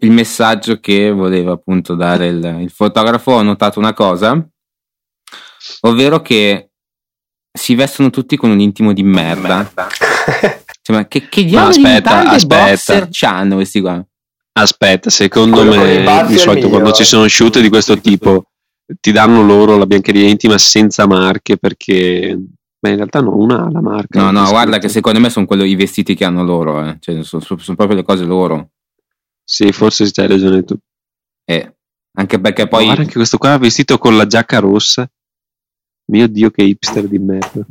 il, 0.00 0.10
messaggio 0.10 0.80
che 0.80 1.10
voleva 1.10 1.52
appunto 1.52 1.94
dare 1.94 2.28
il, 2.28 2.58
il 2.60 2.70
fotografo 2.70 3.32
ho 3.32 3.42
notato 3.42 3.78
una 3.78 3.92
cosa 3.92 4.42
ovvero 5.80 6.20
che 6.22 6.70
si 7.52 7.74
vestono 7.74 8.10
tutti 8.10 8.36
con 8.36 8.50
un 8.50 8.60
intimo 8.60 8.92
di 8.92 9.02
merda. 9.02 9.70
Cioè, 10.84 10.96
ma 10.96 11.06
che, 11.06 11.28
che 11.28 11.44
diavolo 11.44 11.70
aspetta, 11.70 12.22
di 12.22 12.28
aspetta. 12.28 12.64
boxer 12.64 13.08
c'hanno 13.10 13.54
questi 13.54 13.80
qua? 13.80 14.04
Aspetta, 14.54 15.10
secondo 15.10 15.64
me 15.64 16.24
di 16.26 16.36
solito 16.36 16.68
quando 16.68 16.92
ci 16.92 17.04
sono 17.04 17.26
shoot 17.26 17.58
di 17.60 17.68
questo 17.68 17.98
tipo 17.98 18.44
ti 19.00 19.12
danno 19.12 19.42
loro 19.42 19.78
la 19.78 19.86
biancheria 19.86 20.28
intima 20.28 20.58
senza 20.58 21.06
marche 21.06 21.56
perché 21.56 22.38
ma 22.82 22.88
in 22.88 22.96
realtà 22.96 23.20
no, 23.20 23.36
una 23.36 23.64
ha 23.64 23.70
la 23.70 23.80
marca. 23.80 24.20
No, 24.20 24.32
no, 24.32 24.48
guarda 24.48 24.78
che 24.78 24.88
secondo 24.88 25.20
me 25.20 25.30
sono 25.30 25.46
quelli 25.46 25.68
i 25.68 25.76
vestiti 25.76 26.16
che 26.16 26.24
hanno 26.24 26.42
loro, 26.42 26.84
eh. 26.84 26.96
cioè, 26.98 27.22
sono, 27.22 27.40
sono, 27.40 27.76
proprio 27.76 27.96
le 27.96 28.02
cose 28.02 28.24
loro. 28.24 28.70
Sì, 29.44 29.70
forse 29.70 30.10
c'hai 30.10 30.26
ragione 30.26 30.64
tu. 30.64 30.76
Eh, 31.44 31.76
anche 32.14 32.40
perché 32.40 32.66
poi... 32.66 32.86
Guarda 32.86 33.02
anche 33.02 33.14
questo 33.14 33.38
qua 33.38 33.56
vestito 33.56 33.98
con 33.98 34.16
la 34.16 34.26
giacca 34.26 34.58
rossa. 34.58 35.08
Mio 36.06 36.26
Dio 36.26 36.50
che 36.50 36.62
hipster 36.62 37.06
di 37.06 37.20
merda. 37.20 37.64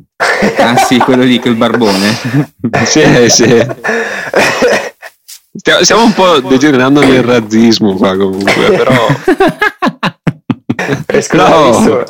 ah 0.59 0.77
sì, 0.77 0.97
quello 0.99 1.23
lì, 1.23 1.39
quel 1.39 1.55
barbone. 1.55 2.07
sì, 2.87 3.29
sì. 3.29 3.45
Stiamo 5.53 6.03
un 6.03 6.13
po' 6.13 6.39
degenerando 6.39 7.01
nel 7.01 7.23
razzismo 7.23 7.95
qua 7.95 8.15
comunque, 8.15 8.71
però... 8.71 8.93
no. 11.33 12.05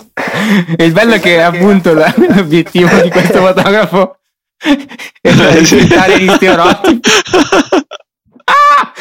Il 0.78 0.92
bello 0.92 1.14
è 1.14 1.20
che 1.20 1.42
appunto 1.42 1.94
l'obiettivo 1.94 3.02
di 3.02 3.10
questo 3.10 3.40
fotografo 3.46 4.18
è 4.58 5.30
evitare 5.30 6.22
gli 6.22 6.30
stereotipi. 6.30 7.10
Ah! 8.44 8.92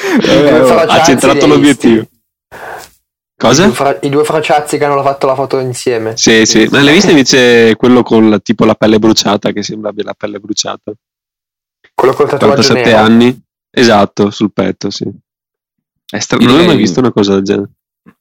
ha 0.87 1.03
centrato 1.03 1.46
l'obiettivo. 1.46 2.07
Cosa? 3.37 3.62
I 3.62 3.66
due, 3.66 3.74
fra- 3.74 3.98
I 4.03 4.09
due, 4.11 4.22
fracciazzi 4.24 4.79
che 4.79 4.85
hanno 4.85 5.03
fatto 5.03 5.26
la 5.26 5.35
foto 5.35 5.59
insieme. 5.59 6.16
Sì, 6.16 6.44
sì. 6.44 6.68
Ma 6.70 6.83
l'hai 6.83 6.92
visto 6.92 7.11
invece 7.11 7.74
quello 7.74 8.03
con 8.03 8.29
la, 8.29 8.38
tipo 8.38 8.64
la 8.64 8.74
pelle 8.74 8.98
bruciata, 8.98 9.50
che 9.50 9.62
sembra 9.62 9.90
abbia 9.90 10.05
la 10.05 10.14
pelle 10.14 10.38
bruciata? 10.38 10.92
Quello 11.94 12.12
col 12.14 12.29
tatuaggio 12.29 12.74
47 12.74 12.94
anni. 12.94 13.42
Esatto, 13.70 14.30
sul 14.30 14.52
petto, 14.52 14.90
sì. 14.90 15.04
È 16.11 16.18
stra- 16.18 16.38
non 16.38 16.61
ho 16.61 16.64
mai 16.64 16.76
visto 16.76 17.00
una 17.00 17.12
cosa 17.12 17.35
del 17.35 17.44
genere. 17.44 17.70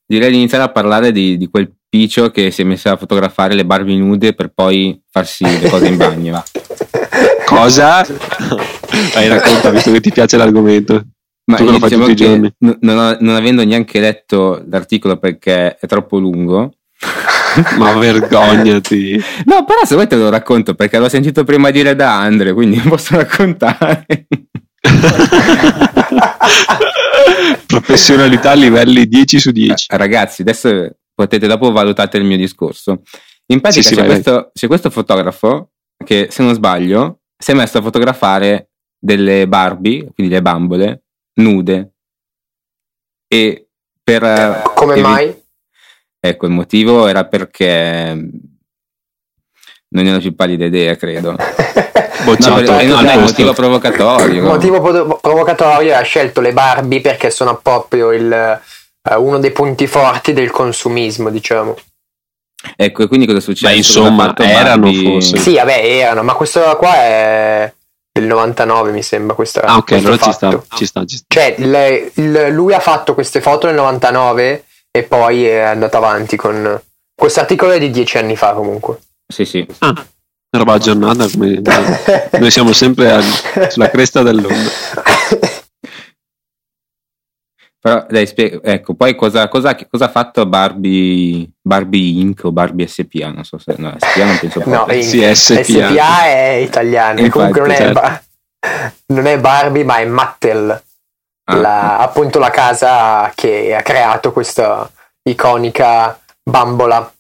Direi 0.06 0.32
di 0.32 0.38
iniziare 0.38 0.64
a 0.64 0.72
parlare 0.72 1.12
di, 1.12 1.38
di 1.38 1.48
quel 1.48 1.72
piccio 1.88 2.30
che 2.32 2.52
si 2.52 2.62
è 2.62 2.66
messo 2.66 2.90
a 2.90 2.98
fotografare 2.98 3.56
le 3.56 3.66
Barbie 3.66 3.98
nude 3.98 4.34
per 4.34 4.50
poi 4.50 5.02
farsi 5.10 5.44
le 5.44 5.70
cose 5.70 5.88
in 5.88 5.98
bagno. 5.98 6.44
cosa? 7.50 8.06
Vai, 9.14 9.28
racconta, 9.28 9.72
visto 9.72 9.92
che 9.92 10.02
ti 10.02 10.12
piace 10.12 10.38
l'argomento. 10.38 11.04
Ma 11.46 11.58
tu 11.58 11.66
lo 11.66 11.80
fai 11.80 11.90
diciamo 11.90 12.06
tutti 12.06 12.12
i 12.12 12.26
giorni. 12.26 12.54
Non, 12.60 12.78
non, 12.82 13.18
non 13.22 13.36
avendo 13.36 13.66
neanche 13.66 14.00
letto 14.00 14.64
l'articolo 14.70 15.18
perché 15.18 15.78
è 15.78 15.88
troppo 15.88 16.20
lungo, 16.20 16.74
ma 17.78 17.94
vergognati. 17.94 19.20
No, 19.46 19.66
però 19.66 19.84
se 19.84 19.96
vuoi 19.96 20.08
te 20.08 20.16
lo 20.16 20.30
racconto 20.30 20.76
perché 20.76 21.00
l'ho 21.00 21.10
sentito 21.10 21.44
prima 21.44 21.72
dire 21.72 21.96
da 21.96 22.20
Andre, 22.20 22.54
quindi 22.54 22.78
posso 22.80 23.16
raccontare. 23.18 24.06
Professionalità 27.66 28.52
a 28.52 28.56
livelli 28.56 29.08
10 29.08 29.40
su 29.40 29.52
10. 29.52 29.88
Eh, 29.90 29.98
ragazzi, 29.98 30.42
adesso 30.42 30.96
potete 31.14 31.48
dopo 31.48 31.72
valutare 31.72 32.18
il 32.18 32.24
mio 32.26 32.38
discorso. 32.38 33.02
In 33.48 33.62
pratica 33.62 33.82
sì, 33.82 33.90
sì, 33.90 33.96
c'è, 33.96 34.06
questo, 34.06 34.52
c'è 34.54 34.68
questo 34.68 34.90
fotografo 34.90 35.72
che, 36.04 36.28
se 36.30 36.44
non 36.44 36.54
sbaglio, 36.54 37.22
si 37.38 37.52
è 37.52 37.54
messo 37.54 37.80
a 37.80 37.82
fotografare 37.82 38.70
delle 38.98 39.48
Barbie, 39.48 40.12
quindi 40.14 40.34
le 40.34 40.42
bambole, 40.42 41.04
nude. 41.36 41.94
E 43.28 43.70
per... 44.04 44.24
Eh, 44.24 44.62
come 44.76 44.94
evi- 44.94 45.02
mai? 45.02 45.36
Ecco, 46.20 46.46
il 46.46 46.52
motivo 46.52 47.08
era 47.08 47.26
perché 47.26 48.30
non 49.92 50.04
ne 50.04 50.16
ho 50.16 50.20
più 50.20 50.36
pallida 50.36 50.66
idea, 50.66 50.96
credo. 50.96 51.36
Bocciato. 52.24 52.72
No, 52.72 52.84
non 52.84 53.08
è 53.08 53.16
un 53.16 53.24
motivo 53.24 53.54
provocatorio. 53.54 54.42
Il 54.42 54.42
motivo 54.44 55.20
provocatorio 55.22 55.96
ha 55.96 56.02
scelto 56.02 56.42
le 56.42 56.54
Barbie 56.54 57.02
perché 57.02 57.30
sono 57.32 57.58
proprio 57.62 58.12
il, 58.12 58.62
uh, 59.10 59.22
uno 59.22 59.40
dei 59.40 59.52
punti 59.52 59.88
forti 59.88 60.34
del 60.34 60.52
consumismo, 60.52 61.30
diciamo. 61.30 61.76
Ecco, 62.76 63.04
e 63.04 63.08
quindi 63.08 63.26
cosa 63.26 63.40
succede? 63.40 63.72
Beh, 63.72 63.78
insomma, 63.78 64.36
erano 64.38 64.82
Barbie... 64.82 65.12
forse. 65.12 65.38
Sì, 65.38 65.56
vabbè, 65.56 65.82
erano, 65.84 66.24
ma 66.24 66.34
questo 66.34 66.60
qua 66.78 66.96
è 66.96 67.74
del 68.12 68.28
99 68.28 68.92
mi 68.92 69.04
sembra 69.04 69.36
questa 69.36 69.62
ah 69.62 69.78
ok 69.78 69.92
allora 69.92 70.18
ci 70.18 70.32
sta, 70.32 70.64
ci 70.76 70.86
sta, 70.86 71.06
ci 71.06 71.18
sta. 71.18 71.26
cioè 71.28 71.56
le, 71.60 72.12
il, 72.16 72.48
lui 72.50 72.74
ha 72.74 72.80
fatto 72.80 73.14
queste 73.14 73.40
foto 73.40 73.68
nel 73.68 73.76
99 73.76 74.66
e 74.92 75.04
poi 75.04 75.46
è 75.46 75.60
andato 75.60 75.98
avanti 75.98 76.36
con 76.36 76.82
questo 77.16 77.40
articolo 77.40 77.72
è 77.72 77.80
di 77.80 77.92
dieci 77.92 78.18
anni 78.18 78.36
fa 78.36 78.54
comunque 78.54 79.00
sì 79.32 79.46
sì 79.46 79.66
ah, 79.80 80.06
roba 80.50 80.74
aggiornata 80.74 81.28
come 81.30 81.62
noi 82.40 82.52
siamo 82.52 82.74
sempre 82.74 83.12
al, 83.12 83.24
sulla 83.70 83.90
cresta 83.90 84.24
dell'onda 84.24 84.70
però 87.80 88.06
dai 88.10 88.26
spiego 88.26 88.62
ecco 88.64 88.94
poi 88.96 89.16
cosa, 89.16 89.48
cosa, 89.48 89.76
cosa, 89.90 90.06
ha 90.06 90.10
fatto 90.10 90.46
Barbie 90.46 91.50
Barbie 91.62 92.20
Inc 92.22 92.44
o 92.44 92.52
Barbie 92.52 92.88
SPA 92.88 93.30
non 93.32 93.44
so 93.46 93.58
se 93.58 93.76
no 93.78 93.96
SPA 93.98 94.26
non 94.26 94.38
penso 94.40 94.62
no, 94.66 94.86
Inc. 94.90 95.04
Sì, 95.04 95.36
SPA. 95.36 95.64
SPA 95.64 96.26
è 96.26 96.60
italiano 96.62 97.20
Infatti, 97.20 97.32
comunque 97.32 97.62
non, 97.62 97.76
certo. 97.76 98.02
è, 98.02 98.22
non 99.14 99.26
è 99.28 99.40
Barbie 99.40 99.84
ma 99.86 99.98
è 99.98 100.06
Mattel 100.06 100.84
ah. 101.50 101.56
la, 101.56 101.98
appunto 102.00 102.40
la 102.40 102.50
casa 102.50 103.32
che 103.34 103.76
ha 103.76 103.82
creato 103.82 104.32
questa 104.32 104.90
iconica 105.24 106.20
bambola. 106.44 107.12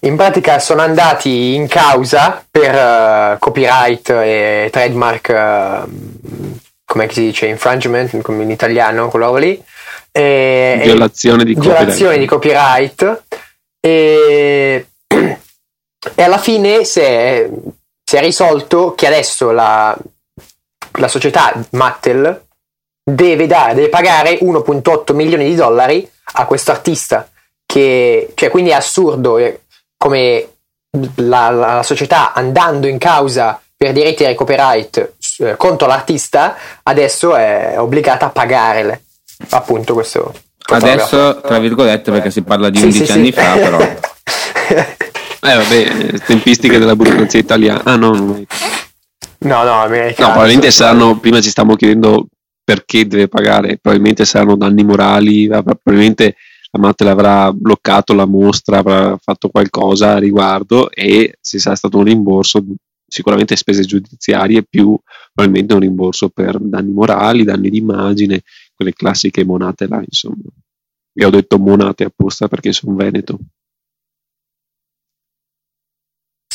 In 0.00 0.14
pratica 0.14 0.58
sono 0.58 0.82
andati 0.82 1.54
in 1.54 1.66
causa 1.66 2.44
per 2.48 2.74
uh, 2.74 3.38
copyright 3.38 4.10
e 4.10 4.68
trademark, 4.70 5.28
uh, 5.28 5.90
come 6.84 7.10
si 7.10 7.22
dice, 7.22 7.46
infringement, 7.46 8.20
come 8.20 8.42
in 8.42 8.50
italiano, 8.50 9.08
quello 9.08 9.34
lì. 9.36 9.62
E, 10.12 10.80
violazione 10.82 11.44
di 11.44 11.54
copyright. 11.54 11.78
Violazione 11.78 12.18
di 12.18 12.26
copyright. 12.26 13.22
E, 13.80 14.86
e 16.14 16.22
alla 16.22 16.38
fine 16.38 16.84
si 16.84 17.00
è, 17.00 17.48
si 18.04 18.16
è, 18.16 18.20
risolto 18.20 18.94
che 18.94 19.06
adesso 19.06 19.50
la, 19.50 19.96
la 20.92 21.08
società 21.08 21.52
Mattel 21.70 22.44
deve, 23.02 23.46
dare, 23.46 23.74
deve 23.74 23.88
pagare 23.88 24.38
1.8 24.40 25.14
milioni 25.14 25.44
di 25.44 25.54
dollari 25.54 26.08
a 26.34 26.46
questo 26.46 26.70
artista. 26.70 27.28
Che, 27.66 28.32
cioè, 28.34 28.50
quindi 28.50 28.70
è 28.70 28.74
assurdo 28.74 29.38
eh, 29.38 29.62
come 29.96 30.48
la, 31.16 31.50
la, 31.50 31.82
società 31.82 32.32
andando 32.32 32.86
in 32.86 32.98
causa 32.98 33.60
per 33.76 33.92
diritti 33.92 34.24
di 34.24 34.34
copyright 34.34 35.14
eh, 35.38 35.56
contro 35.56 35.86
l'artista 35.86 36.56
adesso 36.84 37.34
è 37.34 37.74
obbligata 37.76 38.26
a 38.26 38.30
pagare 38.30 39.02
appunto 39.50 39.94
questo. 39.94 40.32
Adesso, 40.68 41.40
tra 41.40 41.58
virgolette, 41.58 42.10
perché 42.10 42.30
si 42.30 42.42
parla 42.42 42.70
di 42.70 42.82
11 42.82 43.06
sì, 43.06 43.12
anni 43.12 43.26
sì. 43.26 43.32
fa, 43.32 43.52
però. 43.54 43.78
eh, 43.80 43.96
vabbè, 45.40 46.18
tempistiche 46.26 46.78
della 46.78 46.96
burocrazia 46.96 47.38
italiana. 47.38 47.82
Ah, 47.84 47.96
no, 47.96 48.14
no. 48.14 48.42
No, 49.38 49.62
no, 49.62 49.82
americano. 49.82 50.28
No, 50.28 50.34
probabilmente 50.34 50.70
saranno. 50.72 51.18
Prima 51.18 51.40
ci 51.40 51.50
stiamo 51.50 51.76
chiedendo 51.76 52.26
perché 52.64 53.06
deve 53.06 53.28
pagare, 53.28 53.78
probabilmente 53.80 54.24
saranno 54.24 54.56
danni 54.56 54.82
morali, 54.82 55.46
probabilmente 55.46 56.34
la 56.70 56.80
Mattel 56.80 57.08
avrà 57.08 57.52
bloccato 57.52 58.12
la 58.14 58.26
mostra, 58.26 58.78
avrà 58.78 59.16
fatto 59.20 59.48
qualcosa 59.48 60.14
a 60.14 60.18
riguardo 60.18 60.90
e 60.90 61.36
se 61.40 61.58
sarà 61.58 61.76
stato 61.76 61.98
un 61.98 62.04
rimborso 62.04 62.64
sicuramente 63.08 63.54
spese 63.56 63.84
giudiziarie 63.84 64.64
più 64.64 64.98
probabilmente 65.32 65.74
un 65.74 65.80
rimborso 65.80 66.28
per 66.28 66.58
danni 66.58 66.92
morali, 66.92 67.44
danni 67.44 67.70
d'immagine, 67.70 68.42
quelle 68.74 68.92
classiche 68.92 69.44
monate 69.44 69.86
là, 69.86 70.02
insomma. 70.04 70.44
E 71.12 71.24
ho 71.24 71.30
detto 71.30 71.58
monate 71.58 72.04
apposta 72.04 72.48
perché 72.48 72.72
sono 72.72 72.94
veneto. 72.94 73.38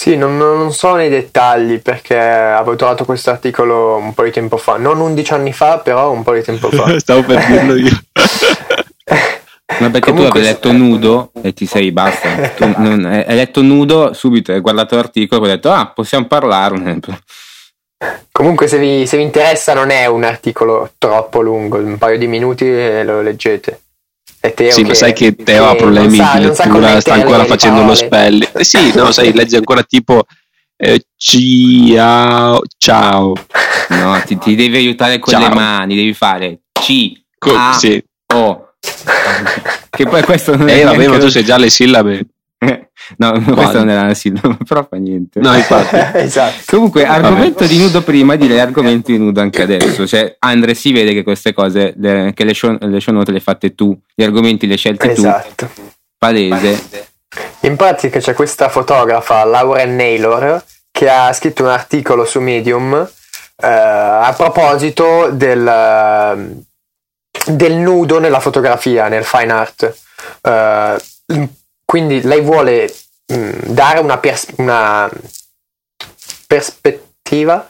Sì, 0.02 0.18
non, 0.18 0.36
non, 0.36 0.74
so 0.74 0.96
nei 0.96 1.10
dettagli 1.10 1.80
perché 1.80 2.18
avevo 2.18 2.76
trovato 2.76 3.06
questo 3.06 3.30
articolo 3.30 3.98
un 3.98 4.16
po' 4.16 4.24
di 4.24 4.32
tempo 4.32 4.58
fa, 4.58 4.78
non 4.78 5.00
11 5.00 5.34
anni 5.34 5.54
fa, 5.54 5.78
però 5.78 6.12
un 6.12 6.24
po' 6.24 6.34
di 6.34 6.42
tempo 6.42 6.72
fa. 6.72 6.98
Stavo 6.98 7.24
per 7.24 7.46
dirlo 7.46 7.76
io. 7.76 7.92
Ma 9.82 9.90
perché 9.90 10.12
Comunque, 10.12 10.32
tu 10.32 10.38
avevi 10.38 10.54
letto 10.54 10.72
nudo 10.72 11.32
e 11.42 11.54
ti 11.54 11.66
sei 11.66 11.92
basta. 11.92 12.50
Tu 12.50 12.72
non, 12.78 13.06
hai 13.06 13.36
letto 13.36 13.62
nudo 13.62 14.14
subito, 14.14 14.52
hai 14.52 14.60
guardato 14.60 14.96
l'articolo 14.96 15.46
e 15.46 15.50
hai 15.50 15.56
detto 15.56 15.72
ah, 15.72 15.88
possiamo 15.88 16.28
parlarne. 16.28 17.00
Comunque 18.32 18.68
se 18.68 18.78
vi, 18.78 19.06
se 19.06 19.18
vi 19.18 19.24
interessa 19.24 19.74
non 19.74 19.90
è 19.90 20.06
un 20.06 20.24
articolo 20.24 20.92
troppo 20.98 21.42
lungo, 21.42 21.78
un 21.78 21.98
paio 21.98 22.18
di 22.18 22.28
minuti 22.28 22.66
e 22.66 23.04
lo 23.04 23.22
leggete. 23.22 23.82
È 24.40 24.54
Teo 24.54 24.72
sì, 24.72 24.82
che, 24.82 24.88
ma 24.88 24.94
sai 24.96 25.14
che 25.14 25.36
Teo 25.36 25.68
ha 25.68 25.76
problemi 25.76 26.16
sa, 26.16 26.34
di 26.38 26.46
lettura, 26.46 27.00
sta 27.00 27.14
ancora 27.14 27.46
facendo 27.46 27.84
lo 27.84 27.94
spelling. 27.94 28.50
Eh, 28.54 28.64
sì, 28.64 28.92
no, 28.96 29.12
sai, 29.12 29.34
legge 29.34 29.58
ancora 29.58 29.84
tipo 29.84 30.26
eh, 30.84 31.06
ciao, 31.16 32.62
ciao. 32.78 33.34
No, 33.90 34.20
ti, 34.26 34.36
ti 34.40 34.56
devi 34.56 34.78
aiutare 34.78 35.20
con 35.20 35.32
ciao. 35.32 35.48
le 35.48 35.54
mani, 35.54 35.96
devi 35.96 36.14
fare 36.14 36.62
C, 36.72 37.12
Co- 37.38 37.54
A, 37.56 37.74
sì. 37.74 38.04
O. 38.34 38.74
che 39.90 40.06
poi 40.06 40.24
questo 40.24 40.56
non 40.56 40.70
eh, 40.70 40.82
è 40.82 40.84
vabbè, 40.84 41.08
ma 41.08 41.18
tu 41.18 41.30
sai 41.30 41.44
già 41.44 41.58
le 41.58 41.70
sillabe. 41.70 42.26
no, 43.18 43.32
Quale? 43.32 43.54
questo 43.54 43.78
non 43.80 43.90
era 43.90 44.02
una 44.02 44.14
sillaba, 44.14 44.58
però 44.68 44.86
fa 44.88 44.98
niente. 44.98 45.40
No, 45.40 45.56
infatti. 45.56 45.96
esatto. 46.20 46.62
Comunque, 46.68 47.06
argomento 47.06 47.66
di 47.66 47.78
nudo 47.78 48.02
prima, 48.02 48.36
direi 48.36 48.60
argomento 48.60 49.12
di 49.12 49.18
nudo 49.18 49.42
anche 49.42 49.62
adesso. 49.62 50.06
Cioè, 50.06 50.36
Andre, 50.40 50.74
si 50.74 50.92
vede 50.92 51.14
che 51.14 51.24
queste 51.24 51.54
cose, 51.54 51.94
le, 51.98 52.32
che 52.34 52.44
le 52.44 52.54
show, 52.54 52.78
le 52.80 53.00
show 53.00 53.14
note 53.14 53.32
le 53.32 53.38
hai 53.38 53.44
fatte 53.44 53.74
tu, 53.74 53.98
gli 54.14 54.24
argomenti 54.24 54.66
li 54.66 54.74
hai 54.74 54.78
scelti 54.78 55.10
esatto. 55.10 55.70
tu. 55.74 55.82
Palese. 56.18 57.10
In 57.62 57.76
pratica 57.76 58.20
c'è 58.20 58.34
questa 58.34 58.70
fotografa, 58.70 59.44
Lauren 59.44 59.96
Naylor, 59.96 60.64
che 60.92 61.10
ha 61.10 61.32
scritto 61.34 61.64
un 61.64 61.70
articolo 61.70 62.26
su 62.26 62.40
Medium 62.40 63.10
eh, 63.64 63.68
a 63.68 64.34
proposito 64.36 65.30
del, 65.32 66.64
del 67.46 67.74
nudo 67.74 68.20
nella 68.20 68.40
fotografia, 68.40 69.08
nel 69.08 69.24
fine 69.24 69.52
art. 69.52 69.94
Uh, 70.42 71.48
quindi 71.86 72.22
lei 72.22 72.42
vuole 72.42 72.94
mh, 73.26 73.36
mm, 73.36 73.52
dare 73.68 74.00
una, 74.00 74.18
pers- 74.18 74.54
una 74.58 75.10
perspettiva 76.48 77.70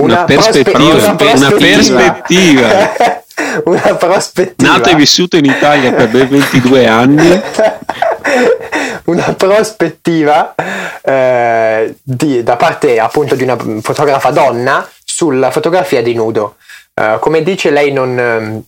una, 0.00 0.14
una, 0.14 0.24
prospettiva, 0.24 0.94
una 0.94 1.14
prospettiva. 1.14 2.94
una 3.64 3.94
prospettiva. 3.96 4.72
Nato 4.72 4.88
e 4.88 4.94
vissuto 4.94 5.36
in 5.36 5.44
Italia 5.44 5.92
per 5.92 6.08
ben 6.08 6.28
22 6.28 6.86
anni. 6.86 7.42
una 9.04 9.34
prospettiva 9.34 10.54
eh, 11.02 11.94
di, 12.02 12.42
da 12.42 12.56
parte 12.56 12.98
appunto 12.98 13.34
di 13.34 13.42
una 13.42 13.58
fotografa 13.82 14.30
donna 14.30 14.88
sulla 15.04 15.50
fotografia 15.50 16.02
di 16.02 16.14
nudo. 16.14 16.56
Uh, 16.94 17.18
come 17.18 17.42
dice 17.42 17.70
lei 17.70 17.92
non, 17.92 18.64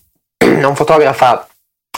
non 0.59 0.75
fotografa 0.75 1.47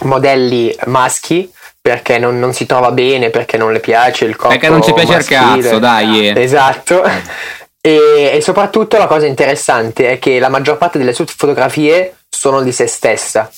modelli 0.03 0.75
maschi 0.87 1.51
perché 1.81 2.19
non, 2.19 2.39
non, 2.39 2.55
si 2.55 2.65
trova 2.65 2.91
bene, 2.93 3.31
perché 3.31 3.59
non 3.59 3.71
le 3.71 3.81
piace 3.81 4.25
il 4.25 4.37
corpo 4.37 4.57
Perché 4.57 4.71
non 4.71 4.83
ci 4.83 4.95
piace 4.95 5.13
maschile. 5.13 5.57
il 5.57 5.63
cazzo, 5.63 5.79
dai. 5.79 6.33
Esatto. 6.37 7.03
E, 7.87 8.31
e, 8.33 8.41
soprattutto 8.41 8.97
la 8.97 9.07
cosa 9.07 9.27
interessante 9.27 10.13
è 10.13 10.19
che 10.19 10.39
la 10.39 10.49
maggior 10.49 10.79
parte 10.79 10.97
delle 10.97 11.13
sue 11.13 11.27
fotografie 11.27 12.17
sono 12.31 12.63
di 12.63 12.73
se 12.73 12.87
stessa. 12.87 13.51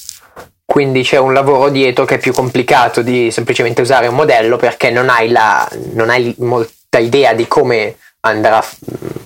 Quindi 0.65 1.05
c'è 1.05 1.17
un 1.17 1.33
lavoro 1.33 1.69
dietro 1.69 2.05
che 2.05 2.17
è 2.17 2.19
più 2.19 2.33
complicato 2.33 3.03
di 3.03 3.31
semplicemente 3.31 3.83
usare 3.83 4.09
un 4.09 4.17
modello 4.17 4.57
perché 4.57 4.91
non 4.91 5.11
hai, 5.11 5.29
la, 5.31 5.65
non 5.93 6.11
hai 6.11 6.35
molta 6.39 6.99
idea 6.99 7.35
di 7.35 7.47
come 7.47 7.99
andrà, 8.27 8.65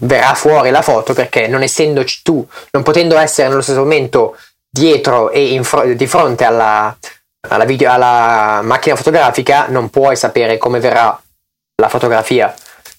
verrà 0.01 0.35
fuori 0.35 0.69
la 0.69 0.83
foto 0.83 1.15
perché 1.15 1.49
non 1.49 1.63
essendoci 1.63 2.21
tu, 2.23 2.47
non 2.73 2.83
potendo 2.83 3.17
essere 3.17 3.49
nello 3.49 3.63
stesso 3.63 3.79
momento 3.79 4.37
dietro 4.71 5.31
e 5.31 5.59
fr- 5.63 5.93
di 5.93 6.07
fronte 6.07 6.45
alla, 6.45 6.97
alla, 7.49 7.65
video, 7.65 7.91
alla 7.91 8.61
macchina 8.63 8.97
fotografica 8.97 9.67
non 9.69 9.91
puoi 9.91 10.17
sapere 10.17 10.59
come 10.59 10.79
verrà 10.79 11.21
la 11.81 11.89
fotografia. 11.89 12.55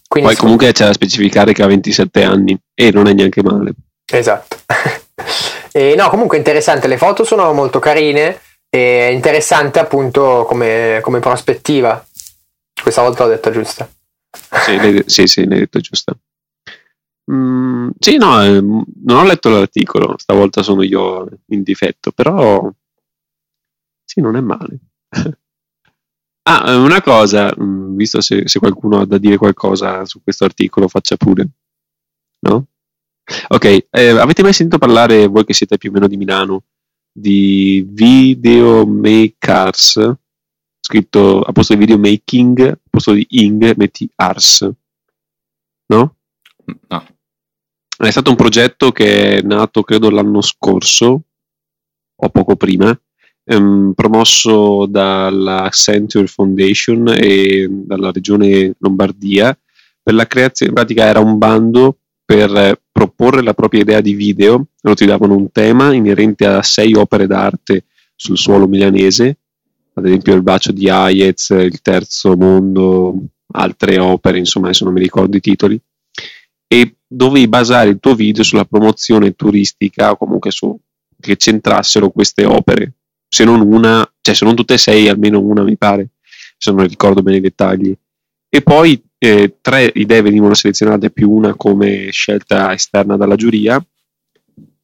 Quindi 0.08 0.32
Poi 0.32 0.40
comunque 0.40 0.72
c'è 0.74 0.86
da 0.86 0.94
specificare 0.94 1.54
che 1.54 1.64
ha 1.64 1.68
27 1.68 2.24
anni 2.24 2.58
e 2.74 2.92
non 2.92 3.08
è 3.08 3.14
neanche 3.14 3.42
male. 3.42 3.72
Esatto. 4.12 4.58
e 5.72 5.96
no, 5.96 6.10
comunque 6.10 6.38
interessante, 6.38 6.88
le 6.88 6.98
foto 6.98 7.24
sono 7.24 7.54
molto 7.54 7.80
carine 7.80 8.42
e 8.70 9.12
interessante 9.14 9.80
appunto 9.80 10.44
come, 10.46 11.00
come 11.02 11.20
prospettiva. 11.20 12.06
Questa 12.82 13.02
volta 13.02 13.24
l'ho 13.24 13.30
detta 13.30 13.52
giusta. 13.52 13.90
Sì, 14.66 15.04
sì, 15.06 15.28
sì, 15.28 15.48
l'hai 15.48 15.60
detto 15.60 15.80
giusta. 15.80 16.14
Mm, 17.30 17.90
sì, 18.00 18.18
no, 18.18 18.42
eh, 18.42 18.62
non 18.62 19.18
ho 19.18 19.24
letto 19.24 19.50
l'articolo, 19.50 20.18
stavolta 20.18 20.64
sono 20.64 20.82
io 20.84 21.28
in 21.48 21.64
difetto, 21.64 22.12
però 22.12 22.72
sì, 24.04 24.22
non 24.22 24.36
è 24.36 24.42
male. 24.42 24.80
Ah, 26.44 26.76
una 26.76 27.04
cosa, 27.04 27.54
mm, 27.58 27.96
visto 27.96 28.20
se, 28.20 28.48
se, 28.48 28.58
qualcuno 28.58 29.00
ha 29.00 29.06
da 29.06 29.20
dire 29.20 29.38
qualcosa 29.38 30.04
su 30.06 30.24
questo 30.24 30.44
articolo, 30.44 30.88
faccia 30.88 31.16
pure. 31.16 31.48
No? 32.40 32.66
Ok, 33.50 33.86
eh, 33.92 34.08
avete 34.10 34.42
mai 34.42 34.52
sentito 34.52 34.80
parlare, 34.80 35.28
voi 35.28 35.46
che 35.46 35.54
siete 35.54 35.78
più 35.78 35.92
o 35.92 35.94
meno 35.94 36.08
di 36.08 36.18
Milano, 36.18 36.64
di 37.12 37.86
Videomakers? 37.88 40.16
Scritto 40.80 41.42
a 41.42 41.52
posto 41.52 41.74
di 41.74 41.80
videomaking, 41.80 42.70
a 42.70 42.78
posto 42.90 43.12
di 43.14 43.26
ing, 43.30 43.76
metti 43.78 44.10
ars. 44.16 44.70
No? 45.88 46.16
No. 46.88 47.06
È 47.98 48.10
stato 48.10 48.30
un 48.32 48.36
progetto 48.36 48.92
che 48.92 49.38
è 49.38 49.42
nato, 49.42 49.84
credo, 49.84 50.10
l'anno 50.10 50.42
scorso, 50.42 51.22
o 52.16 52.30
poco 52.30 52.56
prima, 52.56 53.00
ehm, 53.44 53.94
promosso 53.96 54.86
dalla 54.88 55.64
Accenture 55.64 56.28
Foundation 56.28 57.14
e 57.16 57.68
dalla 57.70 58.12
regione 58.12 58.76
Lombardia 58.80 59.58
per 60.02 60.14
la 60.14 60.26
creazione, 60.26 60.72
in 60.72 60.78
pratica 60.78 61.06
era 61.06 61.20
un 61.20 61.38
bando 61.38 61.98
per 62.26 62.82
proporre 62.92 63.44
la 63.44 63.54
propria 63.54 63.82
idea 63.82 64.02
di 64.02 64.14
video, 64.14 64.68
loro 64.82 64.96
ti 64.96 65.06
davano 65.06 65.36
un 65.36 65.52
tema 65.52 65.94
inerente 65.94 66.46
a 66.46 66.64
sei 66.64 66.94
opere 66.96 67.28
d'arte 67.28 67.86
sul 68.16 68.38
suolo 68.38 68.68
milanese, 68.68 69.38
ad 69.94 70.06
esempio 70.06 70.34
il 70.34 70.42
bacio 70.42 70.72
di 70.72 70.90
Hayez, 70.90 71.50
il 71.50 71.82
terzo 71.82 72.36
mondo, 72.36 73.16
altre 73.54 74.00
opere, 74.00 74.38
insomma 74.38 74.68
adesso 74.68 74.86
non 74.86 74.94
mi 74.94 75.02
ricordo 75.02 75.38
i 75.38 75.42
titoli, 75.42 75.80
e 76.74 76.96
dovevi 77.06 77.50
basare 77.50 77.90
il 77.90 78.00
tuo 78.00 78.16
video 78.16 78.44
sulla 78.44 78.64
promozione 78.64 79.36
turistica 79.36 80.12
o 80.12 80.16
comunque 80.16 80.52
su 80.52 80.80
che 81.20 81.36
centrassero 81.36 82.12
queste 82.12 82.46
opere 82.46 82.94
se 83.28 83.44
non 83.44 83.60
una, 83.60 84.10
cioè 84.22 84.34
se 84.34 84.46
non 84.46 84.56
tutte 84.56 84.76
e 84.76 84.78
sei, 84.78 85.10
almeno 85.10 85.42
una 85.42 85.64
mi 85.64 85.76
pare, 85.76 86.12
se 86.58 86.72
non 86.72 86.88
ricordo 86.88 87.22
bene 87.22 87.38
i 87.38 87.42
dettagli. 87.42 87.94
E 88.48 88.62
poi 88.62 89.02
eh, 89.18 89.58
tre 89.60 89.92
idee 89.96 90.22
venivano 90.22 90.54
selezionate 90.54 91.12
più 91.12 91.30
una 91.30 91.56
come 91.56 92.10
scelta 92.12 92.74
esterna 92.74 93.18
dalla 93.18 93.36
giuria 93.36 93.86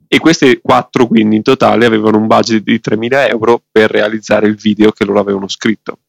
e 0.07 0.19
queste 0.19 0.59
quattro 0.61 1.07
quindi 1.07 1.37
in 1.37 1.41
totale 1.41 1.85
avevano 1.85 2.17
un 2.17 2.27
budget 2.27 2.63
di 2.63 2.81
3.000 2.81 3.29
euro 3.29 3.63
per 3.71 3.91
realizzare 3.91 4.47
il 4.47 4.55
video 4.55 4.91
che 4.91 5.05
loro 5.05 5.21
avevano 5.21 5.47
scritto. 5.47 5.99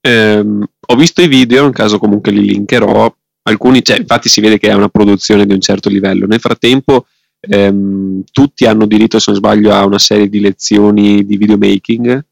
Ehm, 0.00 0.66
ho 0.86 0.96
visto 0.96 1.22
i 1.22 1.28
video, 1.28 1.66
in 1.66 1.72
caso 1.72 1.98
comunque 1.98 2.32
li 2.32 2.44
linkerò, 2.44 3.14
alcuni, 3.48 3.82
cioè, 3.82 3.98
infatti 3.98 4.28
si 4.28 4.40
vede 4.40 4.58
che 4.58 4.68
è 4.68 4.74
una 4.74 4.88
produzione 4.88 5.46
di 5.46 5.52
un 5.52 5.60
certo 5.60 5.88
livello. 5.88 6.26
Nel 6.26 6.40
frattempo 6.40 7.06
ehm, 7.40 8.22
tutti 8.30 8.66
hanno 8.66 8.86
diritto, 8.86 9.18
se 9.18 9.30
non 9.30 9.40
sbaglio, 9.40 9.72
a 9.72 9.84
una 9.84 9.98
serie 9.98 10.28
di 10.28 10.40
lezioni 10.40 11.24
di 11.24 11.36
videomaking, 11.36 12.24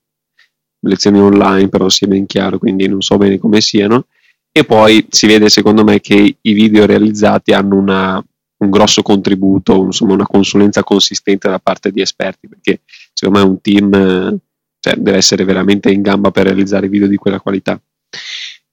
lezioni 0.81 1.19
online 1.19 1.69
però 1.69 1.89
sia 1.89 2.07
ben 2.07 2.27
chiaro, 2.27 2.59
quindi 2.59 2.87
non 2.89 3.03
so 3.03 3.17
bene 3.17 3.39
come 3.39 3.61
siano, 3.61 4.07
e 4.53 4.65
poi 4.65 5.07
si 5.11 5.27
vede 5.27 5.49
secondo 5.49 5.85
me 5.85 6.01
che 6.01 6.37
i 6.41 6.53
video 6.53 6.87
realizzati 6.87 7.53
hanno 7.53 7.77
una, 7.77 8.25
un 8.59 8.71
grosso 8.71 9.03
contributo, 9.03 9.85
insomma 9.85 10.15
una 10.15 10.27
consulenza 10.27 10.83
consistente 10.83 11.49
da 11.49 11.59
parte 11.59 11.91
di 11.91 12.01
esperti, 12.01 12.49
perché 12.49 12.81
secondo 13.13 13.41
me 13.41 13.45
un 13.45 13.61
team 13.61 14.39
cioè, 14.81 14.95
deve 14.97 15.17
essere 15.17 15.45
veramente 15.45 15.91
in 15.91 16.01
gamba 16.01 16.31
per 16.31 16.45
realizzare 16.45 16.89
video 16.89 17.09
di 17.09 17.17
quella 17.17 17.41
qualità. 17.41 17.81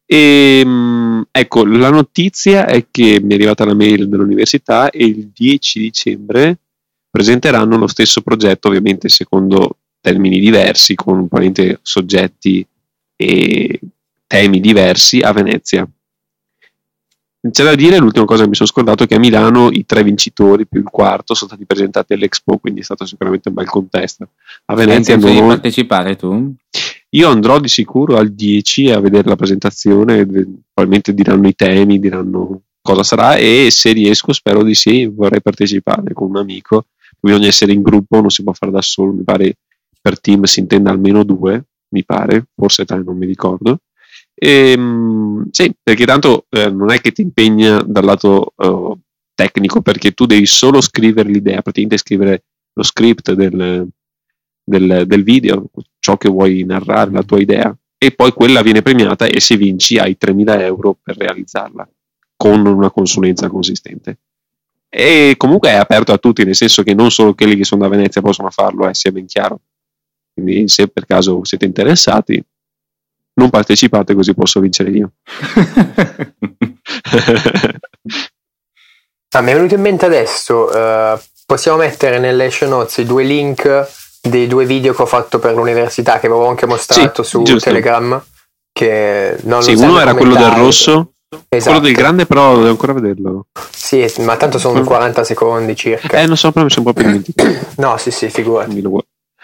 E, 0.06 0.60
ehm, 0.64 1.28
ecco, 1.32 1.66
la 1.66 1.90
notizia 1.90 2.66
è 2.66 2.86
che 2.92 3.20
mi 3.22 3.32
è 3.32 3.36
arrivata 3.36 3.66
la 3.66 3.74
mail 3.74 4.08
dell'università 4.08 4.90
e 4.90 5.06
il 5.06 5.32
10 5.34 5.80
dicembre 5.80 6.58
presenteranno 7.10 7.78
lo 7.78 7.88
stesso 7.88 8.22
progetto, 8.22 8.68
ovviamente 8.68 9.08
secondo 9.10 9.78
termini 10.02 10.40
diversi, 10.40 10.96
con 10.96 11.28
soggetti 11.82 12.66
e 13.16 13.80
temi 14.28 14.60
diversi 14.60 15.20
a 15.22 15.32
Venezia. 15.32 15.88
C'è 17.52 17.64
da 17.64 17.76
dire, 17.76 17.98
l'ultima 17.98 18.26
cosa 18.26 18.44
che 18.44 18.50
mi 18.50 18.56
sono 18.56 18.70
scordato, 18.70 19.04
è 19.04 19.08
che 19.08 19.16
a 19.16 19.20
Milano 19.20 19.70
i 19.70 19.86
tre 19.86 20.02
vincitori 20.02 20.66
più 20.66 20.80
il 20.80 20.90
quarto 20.90 21.34
sono 21.34 21.50
stati 21.50 21.66
presentati 21.66 22.14
all'Expo, 22.14 22.58
quindi 22.58 22.80
è 22.80 22.84
stato 22.84 23.06
sicuramente 23.06 23.50
un 23.50 23.56
bel 23.56 23.68
contesto. 23.68 24.30
A 24.66 24.76
Venezia... 24.76 25.16
Hai 25.16 25.22
non... 25.22 25.48
partecipare 25.48 26.16
tu? 26.16 26.54
Io 27.14 27.30
andrò 27.30 27.60
di 27.60 27.68
sicuro 27.68 28.18
al 28.18 28.34
10 28.34 28.90
a 28.92 29.00
vedere 29.00 29.30
la 29.30 29.36
presentazione, 29.36 30.26
probabilmente 30.26 31.14
diranno 31.14 31.48
i 31.48 31.54
temi, 31.54 32.00
diranno 32.00 32.62
cosa 32.82 33.04
sarà 33.04 33.36
e 33.36 33.68
se 33.70 33.92
riesco 33.92 34.34
spero 34.34 34.64
di 34.64 34.74
sì, 34.74 35.06
vorrei 35.06 35.42
partecipare 35.42 36.14
con 36.14 36.30
un 36.30 36.38
amico. 36.38 36.88
Bisogna 37.20 37.48
essere 37.48 37.72
in 37.72 37.84
gruppo, 37.84 38.20
non 38.20 38.32
si 38.32 38.44
può 38.44 38.52
fare 38.54 38.72
da 38.72 38.82
solo, 38.82 39.14
mi 39.14 39.24
pare 39.24 39.58
per 40.02 40.20
team 40.20 40.44
si 40.44 40.60
intenda 40.60 40.90
almeno 40.90 41.24
due, 41.24 41.66
mi 41.90 42.04
pare, 42.04 42.48
forse 42.56 42.84
tre, 42.84 43.04
non 43.04 43.16
mi 43.16 43.28
ricordo. 43.28 43.80
E, 44.34 44.72
ehm, 44.72 45.48
sì, 45.52 45.72
perché 45.82 46.06
tanto 46.06 46.48
eh, 46.50 46.70
non 46.70 46.92
è 46.92 47.00
che 47.00 47.12
ti 47.12 47.22
impegna 47.22 47.82
dal 47.82 48.04
lato 48.04 48.54
uh, 48.56 48.98
tecnico, 49.36 49.82
perché 49.82 50.12
tu 50.12 50.26
devi 50.26 50.48
solo 50.48 50.82
scrivere 50.82 51.30
l'idea, 51.30 51.62
praticamente 51.62 51.98
scrivere 51.98 52.44
lo 52.74 52.84
script 52.84 53.34
del, 53.34 53.88
del, 54.64 55.04
del 55.06 55.24
video, 55.24 55.66
ciò 56.00 56.18
che 56.18 56.30
vuoi 56.30 56.64
narrare, 56.64 57.12
la 57.12 57.24
tua 57.24 57.40
idea, 57.40 57.76
e 57.98 58.12
poi 58.12 58.32
quella 58.34 58.62
viene 58.62 58.82
premiata 58.82 59.26
e 59.26 59.40
se 59.40 59.56
vinci 59.56 59.98
hai 59.98 60.18
3.000 60.20 60.60
euro 60.62 60.98
per 61.02 61.18
realizzarla 61.18 61.88
con 62.36 62.66
una 62.66 62.92
consulenza 62.92 63.48
consistente. 63.48 64.18
E 64.90 65.36
comunque 65.38 65.70
è 65.70 65.76
aperto 65.76 66.12
a 66.12 66.18
tutti, 66.18 66.44
nel 66.44 66.56
senso 66.56 66.84
che 66.84 66.94
non 66.94 67.10
solo 67.10 67.34
quelli 67.34 67.56
che 67.56 67.64
sono 67.64 67.82
da 67.82 67.88
Venezia 67.88 68.22
possono 68.22 68.50
farlo, 68.50 68.88
eh, 68.88 68.94
sia 68.94 69.12
ben 69.12 69.26
chiaro. 69.26 69.62
Quindi 70.34 70.68
se 70.68 70.88
per 70.88 71.06
caso 71.06 71.44
siete 71.46 71.66
interessati, 71.66 72.44
non 73.36 73.50
partecipate 73.50 74.14
così 74.14 74.34
posso 74.34 74.60
vincere 74.60 74.92
io. 74.92 75.14
ah, 79.30 79.42
mi 79.42 79.52
è 79.52 79.56
venuto 79.56 79.76
in 79.76 79.82
mente 79.82 80.06
adesso, 80.06 80.66
uh, 80.66 81.20
possiamo 81.46 81.78
mettere 81.78 82.20
nelle 82.20 82.52
show 82.52 82.70
notes 82.70 82.98
i 82.98 83.06
due 83.06 83.24
link 83.24 84.03
dei 84.30 84.48
due 84.48 84.66
video 84.66 84.94
che 84.94 85.02
ho 85.02 85.06
fatto 85.06 85.38
per 85.38 85.54
l'università 85.54 86.18
che 86.18 86.28
avevo 86.28 86.48
anche 86.48 86.66
mostrato 86.66 87.24
sì, 87.24 87.30
su 87.30 87.44
giusto. 87.44 87.70
Telegram 87.70 88.24
che 88.72 89.38
non 89.44 89.62
sì, 89.62 89.74
uno 89.74 90.00
era 90.00 90.14
quello 90.14 90.36
del 90.36 90.52
rosso 90.52 91.12
esatto. 91.50 91.78
quello 91.78 91.80
del 91.80 91.94
grande 91.94 92.26
però 92.26 92.56
devo 92.56 92.70
ancora 92.70 92.94
vederlo. 92.94 93.48
Sì 93.70 94.10
ma 94.20 94.38
tanto 94.38 94.60
sono 94.60 94.82
40 94.82 95.24
secondi 95.26 95.76
circa. 95.76 96.22
Eh 96.22 96.26
non 96.26 96.38
so 96.38 96.52
però 96.52 96.64
mi 96.64 96.72
sono 96.72 96.86
proprio 96.86 97.08
dimenticato. 97.12 97.66
No 97.78 97.98
sì 97.98 98.12
sì 98.12 98.30
figurati. 98.30 98.82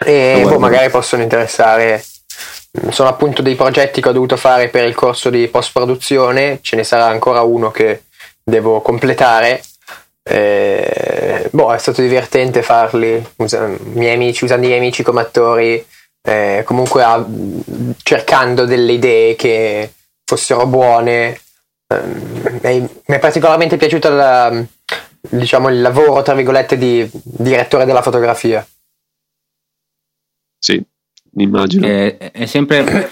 E 0.02 0.44
boh, 0.46 0.58
magari 0.58 0.90
possono 0.90 1.22
interessare. 1.22 2.02
Sono 2.90 3.08
appunto 3.08 3.42
dei 3.42 3.56
progetti 3.56 4.00
che 4.00 4.08
ho 4.08 4.12
dovuto 4.12 4.36
fare 4.36 4.68
per 4.68 4.86
il 4.86 4.94
corso 4.94 5.28
di 5.28 5.46
post 5.48 5.72
produzione 5.72 6.60
ce 6.62 6.76
ne 6.76 6.84
sarà 6.84 7.06
ancora 7.06 7.42
uno 7.42 7.70
che 7.70 8.04
devo 8.42 8.80
completare 8.80 9.60
eh, 10.22 11.48
boh, 11.50 11.72
è 11.72 11.78
stato 11.78 12.02
divertente 12.02 12.62
farli, 12.62 13.24
usa, 13.36 13.66
miei 13.66 14.14
amici, 14.14 14.44
usando 14.44 14.66
i 14.66 14.68
miei 14.68 14.80
amici 14.80 15.02
come 15.02 15.20
attori, 15.20 15.84
eh, 16.22 16.62
comunque 16.64 17.02
a, 17.02 17.24
cercando 18.02 18.64
delle 18.64 18.92
idee 18.92 19.36
che 19.36 19.92
fossero 20.24 20.66
buone. 20.66 21.40
Eh, 21.86 22.80
mi 22.80 22.88
è 23.04 23.18
particolarmente 23.18 23.76
piaciuto 23.76 24.10
la, 24.10 24.64
diciamo, 25.28 25.68
il 25.68 25.80
lavoro, 25.80 26.22
tra 26.22 26.34
virgolette, 26.34 26.76
di 26.76 27.08
direttore 27.22 27.84
della 27.84 28.02
fotografia. 28.02 28.66
Sì, 30.58 30.84
immagino. 31.36 31.86
È, 31.86 32.16
è 32.16 32.46
sempre... 32.46 33.10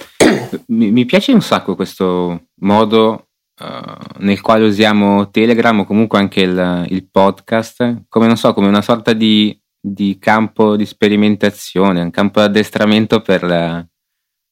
mi, 0.67 0.91
mi 0.91 1.07
piace 1.07 1.33
un 1.33 1.41
sacco 1.41 1.75
questo 1.75 2.49
modo 2.61 3.28
uh, 3.61 4.19
nel 4.19 4.41
quale 4.41 4.65
usiamo 4.65 5.31
Telegram 5.31 5.81
o 5.81 5.85
comunque 5.85 6.19
anche 6.19 6.43
il, 6.43 6.87
il 6.89 7.09
podcast, 7.11 8.05
come 8.09 8.27
non 8.27 8.37
so, 8.37 8.53
come 8.55 8.69
una 8.69 8.83
sorta 8.83 9.13
di, 9.13 9.59
di, 9.81 10.19
campo 10.19 10.77
di 10.77 10.87
sperimentazione, 10.87 12.01
un 12.01 12.11
campo 12.11 12.41
di 12.41 12.47
addestramento 12.47 13.21
per 13.21 13.43
la, 13.43 13.87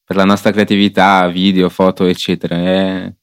per 0.03 0.15
la 0.15 0.25
nostra 0.25 0.51
creatività, 0.51 1.27
video, 1.27 1.69
foto, 1.69 2.05
eccetera. 2.05 2.55
È, 2.55 3.13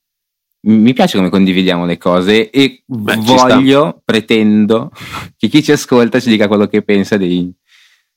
mi 0.67 0.93
piace 0.95 1.19
come 1.19 1.29
condividiamo 1.29 1.85
le 1.85 1.99
cose 1.99 2.51
e 2.51 2.83
Beh, 2.87 3.17
voglio, 3.17 4.01
pretendo 4.05 4.91
che 5.37 5.49
chi 5.49 5.63
ci 5.63 5.73
ascolta 5.73 6.21
ci 6.21 6.31
dica 6.31 6.49
quello 6.49 6.67
che 6.67 6.83
pensa 6.83 7.17
dei, 7.17 7.53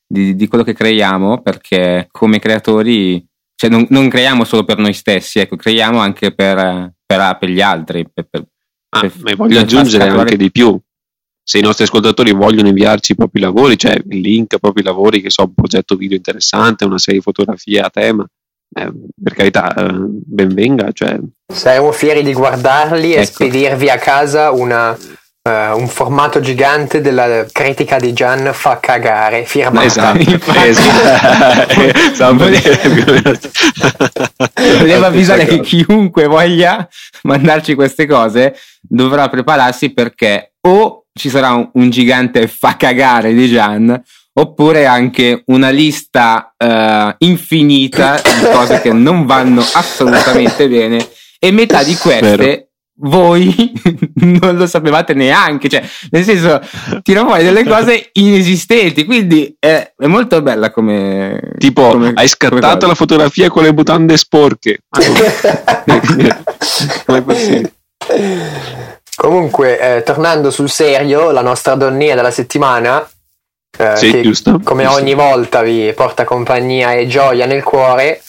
di, 0.05 0.35
di, 0.35 0.47
quello 0.47 0.63
che 0.63 0.73
creiamo, 0.73 1.41
perché 1.41 2.07
come 2.11 2.39
creatori 2.39 3.25
cioè 3.55 3.71
non, 3.71 3.87
non, 3.89 4.07
creiamo 4.07 4.43
solo 4.43 4.63
per 4.63 4.77
noi 4.77 4.93
stessi, 4.93 5.39
ecco, 5.39 5.55
creiamo 5.55 5.97
anche 5.97 6.31
per, 6.31 6.93
per, 7.07 7.37
per 7.39 7.49
gli 7.49 7.61
altri. 7.61 8.07
Per, 8.13 8.27
per, 8.29 8.45
ah, 8.89 9.11
ma 9.21 9.35
voglio 9.35 9.59
aggiungere 9.59 10.03
scattare... 10.03 10.19
anche 10.19 10.37
di 10.37 10.51
più. 10.51 10.79
Se 11.41 11.57
i 11.57 11.61
nostri 11.61 11.85
ascoltatori 11.85 12.33
vogliono 12.33 12.67
inviarci 12.67 13.13
i 13.13 13.15
propri 13.15 13.39
lavori, 13.39 13.77
cioè 13.77 13.93
il 13.93 14.19
link 14.19 14.53
ai 14.53 14.59
propri 14.59 14.83
lavori, 14.83 15.21
che 15.21 15.29
so, 15.29 15.43
un 15.43 15.53
progetto 15.53 15.95
video 15.95 16.17
interessante, 16.17 16.83
una 16.83 16.97
serie 16.97 17.19
di 17.19 17.25
fotografie 17.25 17.79
a 17.79 17.89
tema, 17.89 18.27
eh, 18.75 18.91
per 19.23 19.33
carità, 19.33 19.73
eh, 19.73 19.93
benvenga. 19.95 20.91
Cioè. 20.91 21.17
Saremo 21.51 21.93
fieri 21.93 22.21
di 22.21 22.33
guardarli 22.33 23.13
ecco. 23.13 23.21
e 23.21 23.25
spedirvi 23.25 23.89
a 23.89 23.97
casa 23.97 24.51
una, 24.51 24.97
Uh, 25.47 25.79
un 25.79 25.87
formato 25.87 26.41
gigante 26.41 26.99
della 26.99 27.45
critica 27.49 27.97
di 27.99 28.11
Gian 28.11 28.49
fa 28.51 28.81
cagare 28.81 29.45
firmata. 29.45 29.85
Esatto, 29.85 30.19
esatto. 32.11 32.43
voleva 34.77 35.07
avvisare 35.07 35.45
che 35.45 35.61
chiunque 35.61 36.27
voglia 36.27 36.85
mandarci 37.23 37.75
queste 37.75 38.05
cose 38.05 38.57
dovrà 38.81 39.29
prepararsi 39.29 39.93
perché 39.93 40.55
o 40.67 41.05
ci 41.13 41.29
sarà 41.29 41.53
un, 41.53 41.69
un 41.75 41.89
gigante 41.91 42.45
fa 42.49 42.75
cagare 42.75 43.33
di 43.33 43.47
Gian 43.47 44.03
oppure 44.33 44.85
anche 44.85 45.43
una 45.45 45.69
lista 45.69 46.53
uh, 46.57 47.15
infinita 47.19 48.21
di 48.21 48.47
cose 48.51 48.81
che 48.81 48.91
non 48.91 49.25
vanno 49.25 49.61
assolutamente 49.61 50.67
bene 50.67 51.07
e 51.39 51.51
metà 51.51 51.83
di 51.83 51.95
queste 51.95 52.33
Spero 52.33 52.66
voi 52.99 53.73
non 54.15 54.55
lo 54.55 54.65
sapevate 54.65 55.13
neanche, 55.13 55.69
cioè, 55.69 55.83
nel 56.11 56.23
senso, 56.23 56.59
tira 57.03 57.23
fuori 57.25 57.43
delle 57.43 57.63
cose 57.63 58.09
inesistenti, 58.13 59.05
quindi 59.05 59.55
è, 59.59 59.93
è 59.95 60.07
molto 60.07 60.41
bella 60.41 60.71
come... 60.71 61.53
Tipo, 61.57 61.89
come, 61.89 62.13
hai 62.15 62.27
scattato 62.27 62.77
come 62.77 62.87
la 62.87 62.95
fotografia 62.95 63.49
con 63.49 63.63
le 63.63 63.73
mutande 63.73 64.17
sporche. 64.17 64.79
come 67.05 67.21
possibile? 67.21 67.73
Comunque, 69.15 69.79
eh, 69.79 70.03
tornando 70.03 70.51
sul 70.51 70.69
serio, 70.69 71.31
la 71.31 71.41
nostra 71.41 71.73
donnia 71.75 72.15
della 72.15 72.31
settimana, 72.31 73.07
eh, 73.77 73.95
sì, 73.95 74.11
che 74.11 74.21
giusto, 74.21 74.59
come 74.63 74.83
giusto. 74.83 74.99
ogni 74.99 75.13
volta 75.13 75.61
vi 75.61 75.91
porta 75.93 76.23
compagnia 76.23 76.93
e 76.93 77.07
gioia 77.07 77.47
nel 77.47 77.63
cuore, 77.63 78.21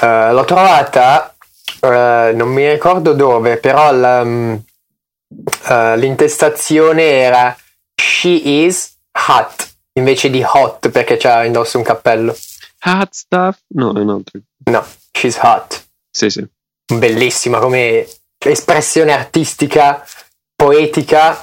eh, 0.00 0.32
l'ho 0.32 0.44
trovata 0.44 1.34
Uh, 1.80 2.34
non 2.36 2.48
mi 2.48 2.68
ricordo 2.68 3.12
dove, 3.12 3.58
però 3.58 3.92
la, 3.92 4.20
um, 4.22 4.62
uh, 5.68 5.94
l'intestazione 5.96 7.02
era 7.02 7.56
She 7.94 8.30
is 8.30 8.96
hot 9.28 9.76
invece 9.98 10.30
di 10.30 10.42
hot 10.42 10.90
perché 10.90 11.16
c'ha 11.16 11.44
indosso 11.44 11.78
un 11.78 11.84
cappello. 11.84 12.36
Hot 12.84 13.12
stuff? 13.12 13.60
No, 13.74 13.92
è 13.94 14.00
un 14.00 14.10
altro. 14.10 14.40
No, 14.70 14.84
she's 15.12 15.36
hot. 15.40 15.84
Sì, 16.10 16.30
sì. 16.30 16.46
Bellissima 16.86 17.58
come 17.58 18.06
espressione 18.38 19.12
artistica, 19.12 20.04
poetica 20.54 21.38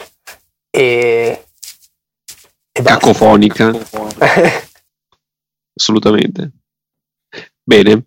e. 0.70 1.46
e 2.72 2.82
Cacofonica. 2.82 3.72
Assolutamente. 5.76 6.52
Bene, 7.62 8.06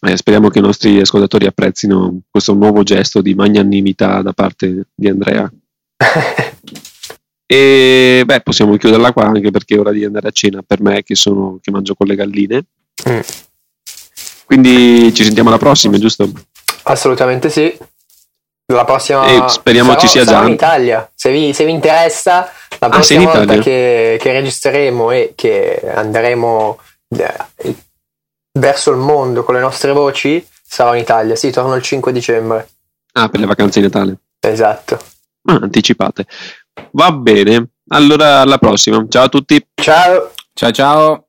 eh, 0.00 0.16
speriamo 0.16 0.48
che 0.48 0.58
i 0.58 0.62
nostri 0.62 1.00
ascoltatori 1.00 1.46
apprezzino 1.46 2.20
questo 2.30 2.54
nuovo 2.54 2.82
gesto 2.82 3.22
di 3.22 3.34
magnanimità 3.34 4.20
da 4.22 4.32
parte 4.32 4.88
di 4.94 5.08
Andrea. 5.08 5.50
e 7.46 8.22
beh, 8.26 8.40
possiamo 8.42 8.76
chiuderla 8.76 9.12
qua 9.12 9.24
anche 9.24 9.50
perché 9.50 9.76
è 9.76 9.78
ora 9.78 9.92
di 9.92 10.04
andare 10.04 10.28
a 10.28 10.32
cena 10.32 10.62
per 10.66 10.82
me 10.82 11.02
che, 11.02 11.14
sono, 11.14 11.58
che 11.62 11.70
mangio 11.70 11.94
con 11.94 12.06
le 12.06 12.14
galline. 12.14 12.64
Mm. 13.08 13.20
Quindi 14.44 15.14
ci 15.14 15.24
sentiamo 15.24 15.48
alla 15.48 15.58
prossima, 15.58 15.98
giusto? 15.98 16.30
Assolutamente 16.84 17.48
sì. 17.50 17.76
La 18.72 18.84
prossima 18.84 19.26
e 19.26 19.48
speriamo 19.48 19.90
sarò, 19.90 20.00
ci 20.00 20.08
sia 20.08 20.24
già 20.24 20.42
in 20.42 20.52
Italia. 20.52 21.08
Se 21.14 21.30
vi, 21.30 21.52
se 21.52 21.64
vi 21.64 21.70
interessa, 21.70 22.50
la 22.80 22.86
ah, 22.86 22.88
prossima 22.88 23.30
ah, 23.30 23.34
volta 23.36 23.58
che, 23.58 24.18
che, 24.20 24.32
registreremo 24.32 25.10
e 25.12 25.32
che 25.36 25.80
andremo 25.94 26.78
eh, 27.16 27.74
verso 28.56 28.90
il 28.90 28.98
mondo 28.98 29.44
con 29.44 29.54
le 29.54 29.60
nostre 29.60 29.92
voci 29.92 30.46
sarò 30.62 30.94
in 30.94 31.00
Italia. 31.00 31.36
Sì, 31.36 31.50
torno 31.50 31.74
il 31.74 31.82
5 31.82 32.12
dicembre. 32.12 32.68
Ah, 33.12 33.28
per 33.28 33.40
le 33.40 33.46
vacanze 33.46 33.80
di 33.80 33.86
Natale. 33.86 34.18
Esatto. 34.40 34.98
Ah, 35.44 35.58
anticipate. 35.62 36.26
Va 36.92 37.12
bene. 37.12 37.70
Allora, 37.88 38.40
alla 38.40 38.58
prossima. 38.58 39.04
Ciao 39.08 39.24
a 39.24 39.28
tutti. 39.28 39.64
Ciao. 39.74 40.32
Ciao 40.52 40.70
ciao. 40.72 41.25